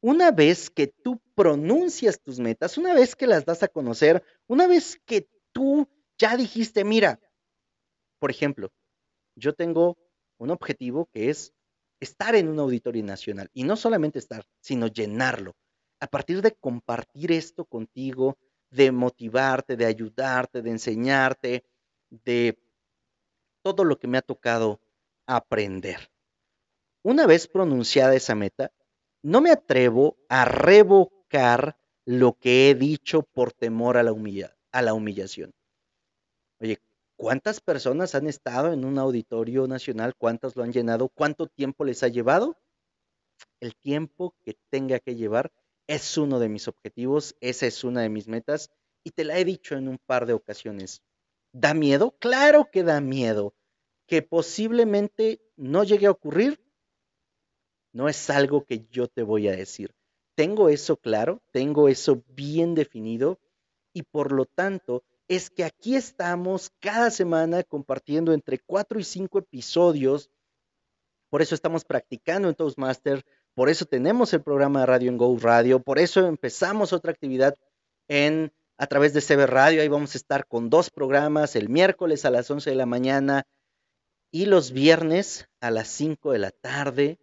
Una 0.00 0.30
vez 0.30 0.68
que 0.68 0.88
tú 0.88 1.20
pronuncias 1.34 2.20
tus 2.20 2.40
metas, 2.40 2.76
una 2.76 2.92
vez 2.94 3.14
que 3.14 3.26
las 3.26 3.44
das 3.44 3.62
a 3.62 3.68
conocer, 3.68 4.24
una 4.48 4.66
vez 4.66 5.00
que 5.06 5.28
tú 5.52 5.88
ya 6.18 6.36
dijiste, 6.36 6.84
mira, 6.84 7.20
por 8.18 8.30
ejemplo, 8.30 8.72
yo 9.36 9.54
tengo 9.54 9.96
un 10.38 10.50
objetivo 10.50 11.08
que 11.12 11.30
es 11.30 11.52
estar 12.00 12.34
en 12.34 12.48
un 12.48 12.58
auditorio 12.58 13.02
nacional 13.04 13.48
y 13.52 13.62
no 13.62 13.76
solamente 13.76 14.18
estar, 14.18 14.44
sino 14.60 14.88
llenarlo. 14.88 15.54
A 16.00 16.08
partir 16.08 16.42
de 16.42 16.52
compartir 16.52 17.30
esto 17.30 17.64
contigo, 17.64 18.36
de 18.70 18.90
motivarte, 18.90 19.76
de 19.76 19.86
ayudarte, 19.86 20.62
de 20.62 20.70
enseñarte, 20.70 21.64
de 22.10 22.58
todo 23.62 23.84
lo 23.84 23.98
que 23.98 24.08
me 24.08 24.18
ha 24.18 24.22
tocado 24.22 24.80
aprender. 25.26 26.10
Una 27.02 27.26
vez 27.26 27.48
pronunciada 27.48 28.14
esa 28.14 28.34
meta, 28.34 28.72
no 29.22 29.40
me 29.40 29.50
atrevo 29.50 30.16
a 30.28 30.44
revocar 30.44 31.76
lo 32.04 32.34
que 32.38 32.70
he 32.70 32.74
dicho 32.74 33.22
por 33.22 33.52
temor 33.52 33.96
a 33.96 34.02
la, 34.02 34.12
humillación. 34.92 35.52
Oye, 36.60 36.80
¿cuántas 37.16 37.60
personas 37.60 38.14
han 38.14 38.26
estado 38.26 38.72
en 38.72 38.84
un 38.84 38.98
auditorio 38.98 39.66
nacional? 39.66 40.14
¿Cuántas 40.16 40.56
lo 40.56 40.64
han 40.64 40.72
llenado? 40.72 41.08
¿Cuánto 41.08 41.46
tiempo 41.46 41.84
les 41.84 42.02
ha 42.02 42.08
llevado? 42.08 42.56
El 43.60 43.76
tiempo 43.76 44.34
que 44.42 44.56
tenga 44.70 44.98
que 44.98 45.14
llevar 45.14 45.52
es 45.86 46.16
uno 46.18 46.38
de 46.38 46.48
mis 46.48 46.68
objetivos, 46.68 47.36
esa 47.40 47.66
es 47.66 47.84
una 47.84 48.02
de 48.02 48.08
mis 48.08 48.28
metas 48.28 48.70
y 49.04 49.10
te 49.10 49.24
la 49.24 49.38
he 49.38 49.44
dicho 49.44 49.76
en 49.76 49.88
un 49.88 49.98
par 49.98 50.26
de 50.26 50.32
ocasiones. 50.32 51.02
¿Da 51.52 51.74
miedo? 51.74 52.16
Claro 52.18 52.68
que 52.70 52.82
da 52.82 53.00
miedo. 53.00 53.54
Que 54.06 54.22
posiblemente 54.22 55.40
no 55.56 55.84
llegue 55.84 56.06
a 56.06 56.10
ocurrir, 56.10 56.60
no 57.92 58.08
es 58.08 58.30
algo 58.30 58.64
que 58.64 58.86
yo 58.90 59.06
te 59.06 59.22
voy 59.22 59.48
a 59.48 59.56
decir. 59.56 59.94
Tengo 60.34 60.68
eso 60.68 60.96
claro, 60.96 61.42
tengo 61.50 61.88
eso 61.88 62.22
bien 62.28 62.74
definido 62.74 63.38
y 63.92 64.02
por 64.02 64.32
lo 64.32 64.46
tanto 64.46 65.04
es 65.28 65.50
que 65.50 65.64
aquí 65.64 65.94
estamos 65.94 66.70
cada 66.80 67.10
semana 67.10 67.62
compartiendo 67.62 68.32
entre 68.32 68.58
cuatro 68.58 68.98
y 68.98 69.04
cinco 69.04 69.38
episodios. 69.38 70.30
Por 71.30 71.42
eso 71.42 71.54
estamos 71.54 71.84
practicando 71.84 72.48
en 72.48 72.54
Toastmaster, 72.54 73.24
por 73.54 73.68
eso 73.68 73.84
tenemos 73.84 74.32
el 74.32 74.42
programa 74.42 74.80
de 74.80 74.86
Radio 74.86 75.10
en 75.10 75.18
Go 75.18 75.36
Radio, 75.38 75.80
por 75.80 75.98
eso 75.98 76.26
empezamos 76.26 76.92
otra 76.92 77.12
actividad 77.12 77.54
en 78.08 78.52
a 78.82 78.88
través 78.88 79.12
de 79.12 79.20
CB 79.20 79.46
Radio. 79.46 79.80
Ahí 79.80 79.86
vamos 79.86 80.16
a 80.16 80.18
estar 80.18 80.48
con 80.48 80.68
dos 80.68 80.90
programas, 80.90 81.54
el 81.54 81.68
miércoles 81.68 82.24
a 82.24 82.30
las 82.30 82.50
11 82.50 82.70
de 82.70 82.74
la 82.74 82.84
mañana 82.84 83.46
y 84.32 84.46
los 84.46 84.72
viernes 84.72 85.48
a 85.60 85.70
las 85.70 85.86
5 85.86 86.32
de 86.32 86.40
la 86.40 86.50
tarde. 86.50 87.20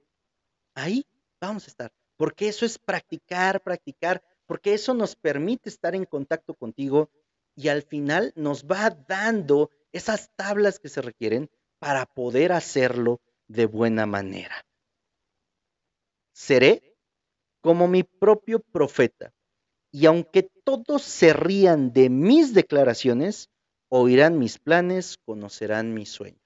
Ahí 0.74 1.06
vamos 1.42 1.66
a 1.66 1.68
estar, 1.68 1.92
porque 2.16 2.48
eso 2.48 2.66
es 2.66 2.80
practicar, 2.80 3.62
practicar, 3.62 4.24
porque 4.46 4.74
eso 4.74 4.94
nos 4.94 5.18
permite 5.18 5.68
estar 5.68 5.96
en 5.96 6.06
contacto 6.06 6.54
contigo 6.54 7.12
y 7.58 7.68
al 7.68 7.82
final 7.82 8.32
nos 8.38 8.66
va 8.66 8.92
dando 8.92 9.70
esas 9.92 10.34
tablas 10.38 10.80
que 10.80 10.88
se 10.88 11.02
requieren 11.02 11.52
para 11.78 12.06
poder 12.06 12.54
hacerlo 12.54 13.20
de 13.50 13.66
buena 13.66 14.06
manera. 14.06 14.66
Seré 16.32 16.96
como 17.60 17.90
mi 17.90 18.04
propio 18.04 18.62
profeta. 18.62 19.34
Y 19.92 20.06
aunque 20.06 20.44
todos 20.64 21.02
se 21.02 21.34
rían 21.34 21.94
de 21.94 22.10
mis 22.10 22.54
declaraciones, 22.54 23.50
oirán 23.90 24.38
mis 24.38 24.60
planes, 24.60 25.18
conocerán 25.26 25.94
mis 25.94 26.10
sueños. 26.10 26.42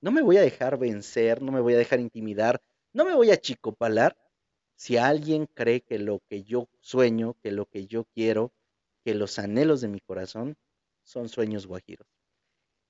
No 0.00 0.10
me 0.10 0.22
voy 0.22 0.36
a 0.36 0.42
dejar 0.42 0.78
vencer, 0.78 1.42
no 1.42 1.52
me 1.52 1.60
voy 1.60 1.74
a 1.74 1.78
dejar 1.78 2.00
intimidar, 2.00 2.60
no 2.92 3.04
me 3.04 3.14
voy 3.14 3.30
a 3.30 3.40
chicopalar 3.40 4.16
si 4.74 4.96
alguien 4.96 5.46
cree 5.46 5.82
que 5.82 5.98
lo 5.98 6.20
que 6.28 6.42
yo 6.42 6.68
sueño, 6.80 7.36
que 7.40 7.52
lo 7.52 7.66
que 7.66 7.86
yo 7.86 8.04
quiero, 8.14 8.52
que 9.04 9.14
los 9.14 9.38
anhelos 9.38 9.80
de 9.80 9.88
mi 9.88 10.00
corazón 10.00 10.56
son 11.04 11.28
sueños 11.28 11.66
guajiros. 11.66 12.08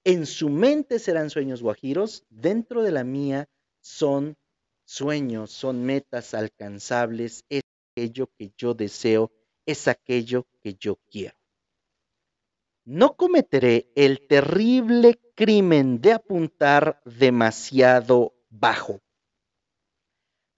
En 0.05 0.27
su 0.27 0.49
mente 0.49 0.99
serán 0.99 1.31
sueños 1.31 1.63
guajiros, 1.63 2.25
dentro 2.31 2.83
de 2.83 2.93
la 2.93 3.05
mía 3.05 3.49
son 3.81 4.37
sueños, 4.85 5.51
son 5.53 5.85
metas 5.85 6.35
alcanzables, 6.35 7.45
es 7.51 7.63
aquello 7.93 8.29
que 8.39 8.53
yo 8.57 8.75
deseo, 8.75 9.31
es 9.67 9.89
aquello 9.89 10.47
que 10.61 10.75
yo 10.75 10.97
quiero. 11.11 11.37
No 12.85 13.17
cometeré 13.17 13.93
el 13.95 14.27
terrible 14.27 15.21
crimen 15.37 16.01
de 16.01 16.13
apuntar 16.13 17.01
demasiado 17.05 18.35
bajo. 18.49 19.01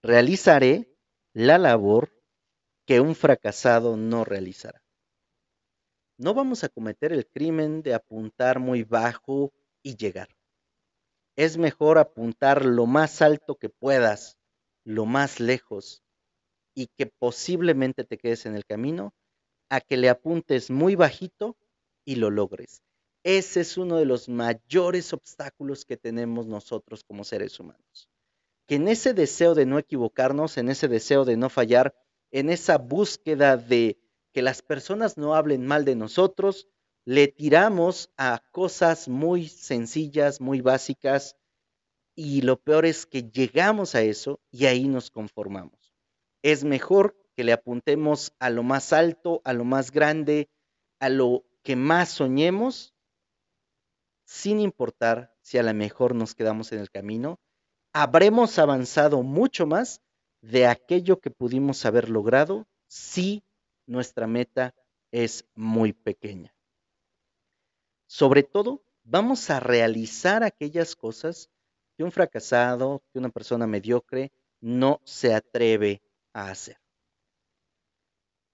Realizaré 0.01 0.95
la 1.33 1.57
labor 1.57 2.11
que 2.85 2.99
un 2.99 3.15
fracasado 3.15 3.97
no 3.97 4.23
realizará. 4.23 4.83
No 6.17 6.33
vamos 6.33 6.63
a 6.63 6.69
cometer 6.69 7.11
el 7.11 7.27
crimen 7.27 7.81
de 7.81 7.93
apuntar 7.93 8.59
muy 8.59 8.83
bajo 8.83 9.51
y 9.83 9.97
llegar. 9.97 10.29
Es 11.35 11.57
mejor 11.57 11.97
apuntar 11.97 12.63
lo 12.63 12.85
más 12.85 13.21
alto 13.21 13.55
que 13.55 13.69
puedas, 13.69 14.37
lo 14.85 15.05
más 15.05 15.39
lejos, 15.39 16.04
y 16.75 16.87
que 16.87 17.07
posiblemente 17.07 18.03
te 18.03 18.17
quedes 18.17 18.45
en 18.45 18.55
el 18.55 18.65
camino, 18.65 19.13
a 19.69 19.81
que 19.81 19.97
le 19.97 20.09
apuntes 20.09 20.69
muy 20.69 20.95
bajito 20.95 21.57
y 22.05 22.15
lo 22.15 22.29
logres. 22.29 22.83
Ese 23.23 23.61
es 23.61 23.77
uno 23.77 23.97
de 23.97 24.05
los 24.05 24.29
mayores 24.29 25.11
obstáculos 25.13 25.85
que 25.85 25.97
tenemos 25.97 26.45
nosotros 26.45 27.03
como 27.03 27.23
seres 27.23 27.59
humanos. 27.59 28.07
Que 28.67 28.75
en 28.75 28.87
ese 28.87 29.13
deseo 29.13 29.55
de 29.55 29.65
no 29.65 29.79
equivocarnos, 29.79 30.57
en 30.57 30.69
ese 30.69 30.87
deseo 30.87 31.25
de 31.25 31.37
no 31.37 31.49
fallar, 31.49 31.95
en 32.29 32.49
esa 32.49 32.77
búsqueda 32.77 33.57
de 33.57 33.97
que 34.31 34.41
las 34.41 34.61
personas 34.61 35.17
no 35.17 35.33
hablen 35.33 35.65
mal 35.65 35.85
de 35.85 35.95
nosotros, 35.95 36.67
le 37.05 37.27
tiramos 37.27 38.11
a 38.17 38.43
cosas 38.51 39.07
muy 39.07 39.47
sencillas, 39.47 40.41
muy 40.41 40.61
básicas, 40.61 41.37
y 42.15 42.41
lo 42.41 42.57
peor 42.57 42.85
es 42.85 43.05
que 43.05 43.23
llegamos 43.23 43.95
a 43.95 44.01
eso 44.01 44.39
y 44.51 44.65
ahí 44.65 44.87
nos 44.87 45.11
conformamos. 45.11 45.84
Es 46.45 46.63
mejor 46.63 47.17
que 47.35 47.43
le 47.43 47.53
apuntemos 47.53 48.35
a 48.37 48.51
lo 48.51 48.61
más 48.61 48.93
alto, 48.93 49.41
a 49.45 49.53
lo 49.53 49.63
más 49.63 49.89
grande, 49.89 50.47
a 50.99 51.09
lo 51.09 51.43
que 51.63 51.75
más 51.75 52.09
soñemos, 52.09 52.93
sin 54.25 54.59
importar 54.59 55.35
si 55.41 55.57
a 55.57 55.63
lo 55.63 55.73
mejor 55.73 56.13
nos 56.13 56.35
quedamos 56.35 56.71
en 56.71 56.81
el 56.81 56.91
camino, 56.91 57.39
habremos 57.93 58.59
avanzado 58.59 59.23
mucho 59.23 59.65
más 59.65 60.03
de 60.41 60.67
aquello 60.67 61.19
que 61.19 61.31
pudimos 61.31 61.83
haber 61.83 62.11
logrado 62.11 62.67
si 62.85 63.43
nuestra 63.87 64.27
meta 64.27 64.75
es 65.09 65.45
muy 65.55 65.93
pequeña. 65.93 66.53
Sobre 68.05 68.43
todo, 68.43 68.83
vamos 69.03 69.49
a 69.49 69.59
realizar 69.59 70.43
aquellas 70.43 70.95
cosas 70.95 71.49
que 71.97 72.03
un 72.03 72.11
fracasado, 72.11 73.01
que 73.11 73.17
una 73.17 73.29
persona 73.29 73.65
mediocre 73.65 74.31
no 74.61 75.01
se 75.05 75.33
atreve 75.33 76.03
hacer. 76.35 76.77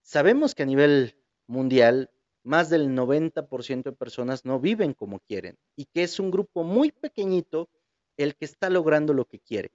Sabemos 0.02 0.56
que 0.56 0.64
a 0.64 0.66
nivel 0.66 1.16
mundial 1.48 2.12
más 2.44 2.70
del 2.70 2.90
90% 2.90 3.84
de 3.84 3.92
personas 3.92 4.46
no 4.46 4.60
viven 4.60 4.94
como 4.94 5.20
quieren 5.20 5.58
y 5.76 5.86
que 5.86 6.04
es 6.04 6.20
un 6.20 6.32
grupo 6.32 6.64
muy 6.64 6.92
pequeñito 6.92 7.70
el 8.18 8.36
que 8.36 8.46
está 8.46 8.70
logrando 8.70 9.14
lo 9.14 9.26
que 9.26 9.40
quiere. 9.40 9.72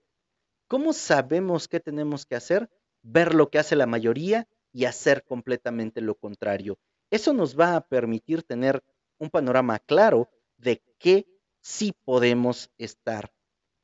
¿Cómo 0.68 0.92
sabemos 0.92 1.68
qué 1.68 1.80
tenemos 1.80 2.26
que 2.26 2.34
hacer? 2.34 2.70
Ver 3.02 3.34
lo 3.34 3.50
que 3.50 3.58
hace 3.58 3.76
la 3.76 3.86
mayoría 3.86 4.48
y 4.72 4.84
hacer 4.84 5.24
completamente 5.24 6.00
lo 6.00 6.16
contrario. 6.16 6.78
Eso 7.10 7.32
nos 7.32 7.58
va 7.58 7.76
a 7.76 7.86
permitir 7.86 8.42
tener 8.42 8.82
un 9.18 9.30
panorama 9.30 9.78
claro 9.78 10.28
de 10.56 10.82
qué 10.98 11.26
sí 11.60 11.94
podemos 12.04 12.70
estar 12.78 13.32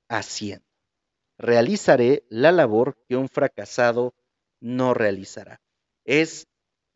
haciendo. 0.09 0.72
Realizaré 1.43 2.25
la 2.29 2.53
labor 2.53 2.97
que 3.09 3.17
un 3.17 3.29
fracasado 3.29 4.15
no 4.61 4.95
realizará. 4.95 5.61
Es 6.05 6.47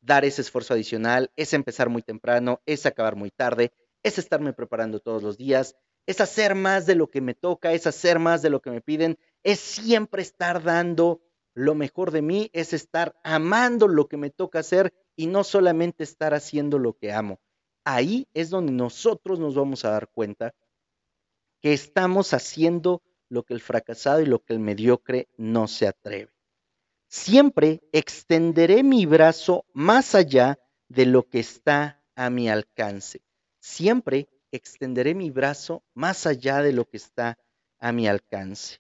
dar 0.00 0.24
ese 0.24 0.40
esfuerzo 0.40 0.74
adicional, 0.74 1.32
es 1.34 1.52
empezar 1.52 1.88
muy 1.88 2.00
temprano, 2.02 2.62
es 2.64 2.86
acabar 2.86 3.16
muy 3.16 3.32
tarde, 3.32 3.72
es 4.04 4.18
estarme 4.18 4.52
preparando 4.52 5.00
todos 5.00 5.24
los 5.24 5.36
días, 5.36 5.74
es 6.06 6.20
hacer 6.20 6.54
más 6.54 6.86
de 6.86 6.94
lo 6.94 7.10
que 7.10 7.20
me 7.20 7.34
toca, 7.34 7.72
es 7.72 7.88
hacer 7.88 8.20
más 8.20 8.40
de 8.40 8.50
lo 8.50 8.62
que 8.62 8.70
me 8.70 8.80
piden, 8.80 9.18
es 9.42 9.58
siempre 9.58 10.22
estar 10.22 10.62
dando 10.62 11.22
lo 11.52 11.74
mejor 11.74 12.12
de 12.12 12.22
mí, 12.22 12.48
es 12.52 12.72
estar 12.72 13.18
amando 13.24 13.88
lo 13.88 14.06
que 14.06 14.16
me 14.16 14.30
toca 14.30 14.60
hacer 14.60 14.94
y 15.16 15.26
no 15.26 15.42
solamente 15.42 16.04
estar 16.04 16.34
haciendo 16.34 16.78
lo 16.78 16.92
que 16.92 17.12
amo. 17.12 17.40
Ahí 17.84 18.28
es 18.32 18.50
donde 18.50 18.70
nosotros 18.70 19.40
nos 19.40 19.56
vamos 19.56 19.84
a 19.84 19.90
dar 19.90 20.08
cuenta 20.08 20.54
que 21.60 21.72
estamos 21.72 22.32
haciendo 22.32 23.02
lo 23.28 23.42
que 23.44 23.54
el 23.54 23.60
fracasado 23.60 24.20
y 24.20 24.26
lo 24.26 24.44
que 24.44 24.52
el 24.52 24.60
mediocre 24.60 25.28
no 25.36 25.68
se 25.68 25.86
atreve. 25.86 26.32
Siempre 27.08 27.82
extenderé 27.92 28.82
mi 28.82 29.06
brazo 29.06 29.64
más 29.72 30.14
allá 30.14 30.58
de 30.88 31.06
lo 31.06 31.28
que 31.28 31.40
está 31.40 32.02
a 32.14 32.30
mi 32.30 32.48
alcance. 32.48 33.22
Siempre 33.60 34.28
extenderé 34.50 35.14
mi 35.14 35.30
brazo 35.30 35.82
más 35.94 36.26
allá 36.26 36.62
de 36.62 36.72
lo 36.72 36.88
que 36.88 36.96
está 36.96 37.38
a 37.78 37.92
mi 37.92 38.08
alcance. 38.08 38.78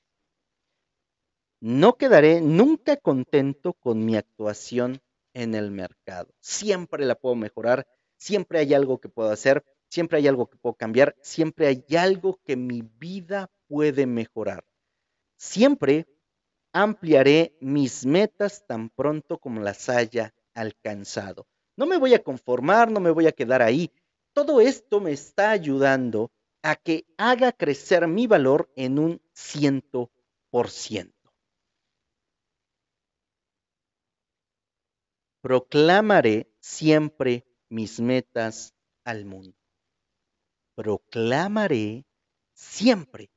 No 1.60 1.96
quedaré 1.96 2.40
nunca 2.40 2.96
contento 2.96 3.72
con 3.72 4.04
mi 4.04 4.16
actuación 4.16 5.00
en 5.32 5.54
el 5.54 5.70
mercado. 5.70 6.34
Siempre 6.40 7.04
la 7.04 7.14
puedo 7.14 7.34
mejorar, 7.34 7.86
siempre 8.16 8.58
hay 8.58 8.74
algo 8.74 8.98
que 9.00 9.08
puedo 9.08 9.30
hacer, 9.30 9.64
siempre 9.88 10.18
hay 10.18 10.28
algo 10.28 10.48
que 10.48 10.56
puedo 10.56 10.74
cambiar, 10.74 11.16
siempre 11.20 11.66
hay 11.66 11.84
algo 11.96 12.40
que 12.44 12.56
mi 12.56 12.82
vida 12.82 13.50
puede 13.68 14.06
mejorar. 14.06 14.64
Siempre 15.36 16.06
ampliaré 16.72 17.56
mis 17.60 18.04
metas 18.04 18.66
tan 18.66 18.90
pronto 18.90 19.38
como 19.38 19.60
las 19.60 19.88
haya 19.88 20.34
alcanzado. 20.54 21.46
No 21.76 21.86
me 21.86 21.98
voy 21.98 22.14
a 22.14 22.22
conformar, 22.22 22.90
no 22.90 23.00
me 23.00 23.10
voy 23.10 23.26
a 23.26 23.32
quedar 23.32 23.62
ahí. 23.62 23.90
Todo 24.32 24.60
esto 24.60 25.00
me 25.00 25.12
está 25.12 25.50
ayudando 25.50 26.30
a 26.62 26.76
que 26.76 27.06
haga 27.16 27.52
crecer 27.52 28.06
mi 28.08 28.26
valor 28.26 28.70
en 28.76 28.98
un 28.98 29.22
ciento 29.32 30.10
por 30.50 30.70
ciento. 30.70 31.14
Proclamaré 35.40 36.50
siempre 36.60 37.46
mis 37.68 38.00
metas 38.00 38.74
al 39.04 39.24
mundo. 39.24 39.56
Proclamaré 40.76 42.06
siempre 42.52 43.30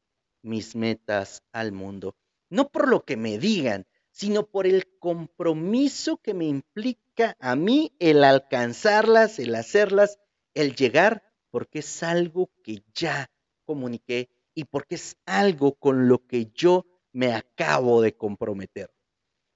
mis 0.43 0.75
metas 0.75 1.41
al 1.51 1.71
mundo 1.71 2.15
no 2.49 2.69
por 2.69 2.87
lo 2.87 3.05
que 3.05 3.15
me 3.15 3.37
digan, 3.37 3.85
sino 4.11 4.47
por 4.47 4.67
el 4.67 4.97
compromiso 4.99 6.17
que 6.17 6.33
me 6.33 6.45
implica 6.45 7.37
a 7.39 7.55
mí 7.55 7.93
el 7.99 8.23
alcanzarlas, 8.23 9.39
el 9.39 9.55
hacerlas, 9.55 10.19
el 10.53 10.75
llegar, 10.75 11.23
porque 11.51 11.79
es 11.79 12.03
algo 12.03 12.49
que 12.63 12.83
ya 12.93 13.31
comuniqué 13.65 14.29
y 14.55 14.65
porque 14.65 14.95
es 14.95 15.15
algo 15.25 15.75
con 15.75 16.07
lo 16.07 16.25
que 16.25 16.51
yo 16.53 16.85
me 17.13 17.33
acabo 17.33 18.01
de 18.01 18.15
comprometer. 18.15 18.91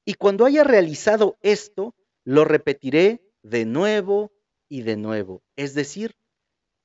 Y 0.06 0.16
cuando 0.16 0.46
haya 0.46 0.64
realizado 0.64 1.38
esto, 1.42 1.96
lo 2.24 2.46
repetiré 2.46 3.22
de 3.42 3.66
nuevo 3.66 4.32
y 4.70 4.84
de 4.84 4.98
nuevo. 4.98 5.44
Es 5.56 5.74
decir, 5.74 6.16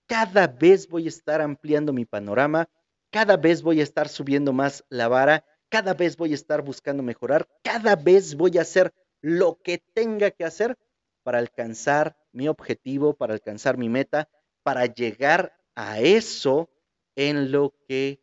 cada 0.08 0.48
vez 0.48 0.88
voy 0.88 1.04
a 1.04 1.08
estar 1.08 1.40
ampliando 1.40 1.92
mi 1.92 2.04
panorama, 2.04 2.68
cada 3.10 3.36
vez 3.36 3.62
voy 3.62 3.78
a 3.80 3.84
estar 3.84 4.08
subiendo 4.08 4.52
más 4.52 4.84
la 4.88 5.06
vara 5.06 5.44
cada 5.68 5.94
vez 5.94 6.16
voy 6.16 6.32
a 6.32 6.34
estar 6.34 6.62
buscando 6.62 7.02
mejorar, 7.02 7.48
cada 7.62 7.96
vez 7.96 8.34
voy 8.34 8.58
a 8.58 8.62
hacer 8.62 8.92
lo 9.20 9.60
que 9.62 9.78
tenga 9.78 10.30
que 10.30 10.44
hacer 10.44 10.78
para 11.22 11.38
alcanzar 11.38 12.16
mi 12.32 12.48
objetivo, 12.48 13.14
para 13.14 13.34
alcanzar 13.34 13.76
mi 13.76 13.88
meta, 13.88 14.28
para 14.62 14.86
llegar 14.86 15.52
a 15.74 16.00
eso 16.00 16.70
en 17.16 17.52
lo 17.52 17.74
que 17.86 18.22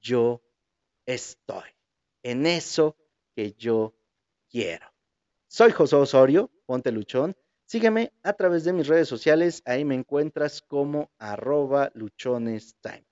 yo 0.00 0.42
estoy, 1.06 1.70
en 2.22 2.46
eso 2.46 2.96
que 3.34 3.52
yo 3.52 3.94
quiero. 4.50 4.92
Soy 5.46 5.70
José 5.70 5.96
Osorio, 5.96 6.50
ponte 6.66 6.90
luchón. 6.90 7.36
Sígueme 7.72 8.12
a 8.22 8.34
través 8.34 8.64
de 8.64 8.74
mis 8.74 8.86
redes 8.86 9.08
sociales, 9.08 9.62
ahí 9.64 9.82
me 9.82 9.94
encuentras 9.94 10.60
como 10.60 11.10
arroba 11.16 11.90
luchonestime. 11.94 13.06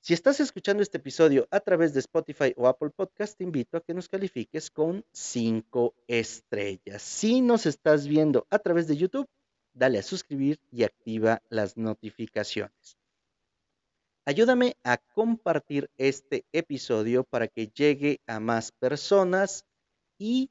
Si 0.00 0.12
estás 0.12 0.40
escuchando 0.40 0.82
este 0.82 0.96
episodio 0.98 1.46
a 1.52 1.60
través 1.60 1.94
de 1.94 2.00
Spotify 2.00 2.52
o 2.56 2.66
Apple 2.66 2.90
Podcast, 2.90 3.38
te 3.38 3.44
invito 3.44 3.76
a 3.76 3.80
que 3.80 3.94
nos 3.94 4.08
califiques 4.08 4.72
con 4.72 5.04
cinco 5.12 5.94
estrellas. 6.08 7.00
Si 7.00 7.40
nos 7.42 7.64
estás 7.64 8.08
viendo 8.08 8.44
a 8.50 8.58
través 8.58 8.88
de 8.88 8.96
YouTube, 8.96 9.28
dale 9.72 10.00
a 10.00 10.02
suscribir 10.02 10.58
y 10.72 10.82
activa 10.82 11.40
las 11.48 11.76
notificaciones. 11.76 12.98
Ayúdame 14.24 14.78
a 14.82 14.96
compartir 14.96 15.88
este 15.96 16.44
episodio 16.50 17.22
para 17.22 17.46
que 17.46 17.68
llegue 17.68 18.20
a 18.26 18.40
más 18.40 18.72
personas 18.72 19.64
y 20.18 20.50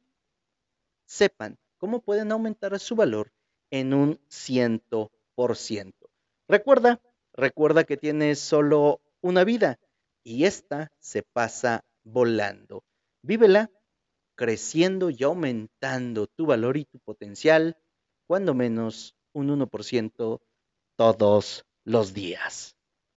sepan 1.05 1.57
cómo 1.80 2.01
pueden 2.01 2.32
aumentar 2.32 2.77
su 2.80 2.95
valor 2.95 3.34
en 3.71 3.95
un 3.95 4.19
ciento 4.27 5.11
por 5.34 5.55
ciento. 5.55 6.11
Recuerda, 6.47 7.01
recuerda 7.34 7.86
que 7.86 7.97
tienes 7.97 8.39
solo 8.39 9.01
una 9.21 9.43
vida 9.43 9.80
y 10.23 10.45
esta 10.45 10.91
se 10.99 11.23
pasa 11.23 11.84
volando. 12.03 12.84
Vívela 13.23 13.71
creciendo 14.36 15.09
y 15.09 15.21
aumentando 15.23 16.27
tu 16.27 16.45
valor 16.45 16.77
y 16.77 16.86
tu 16.86 16.99
potencial, 16.99 17.75
cuando 18.25 18.53
menos 18.53 19.17
un 19.34 19.49
1% 19.49 20.39
todos 20.95 21.65
los 21.84 22.13
días. 22.13 22.78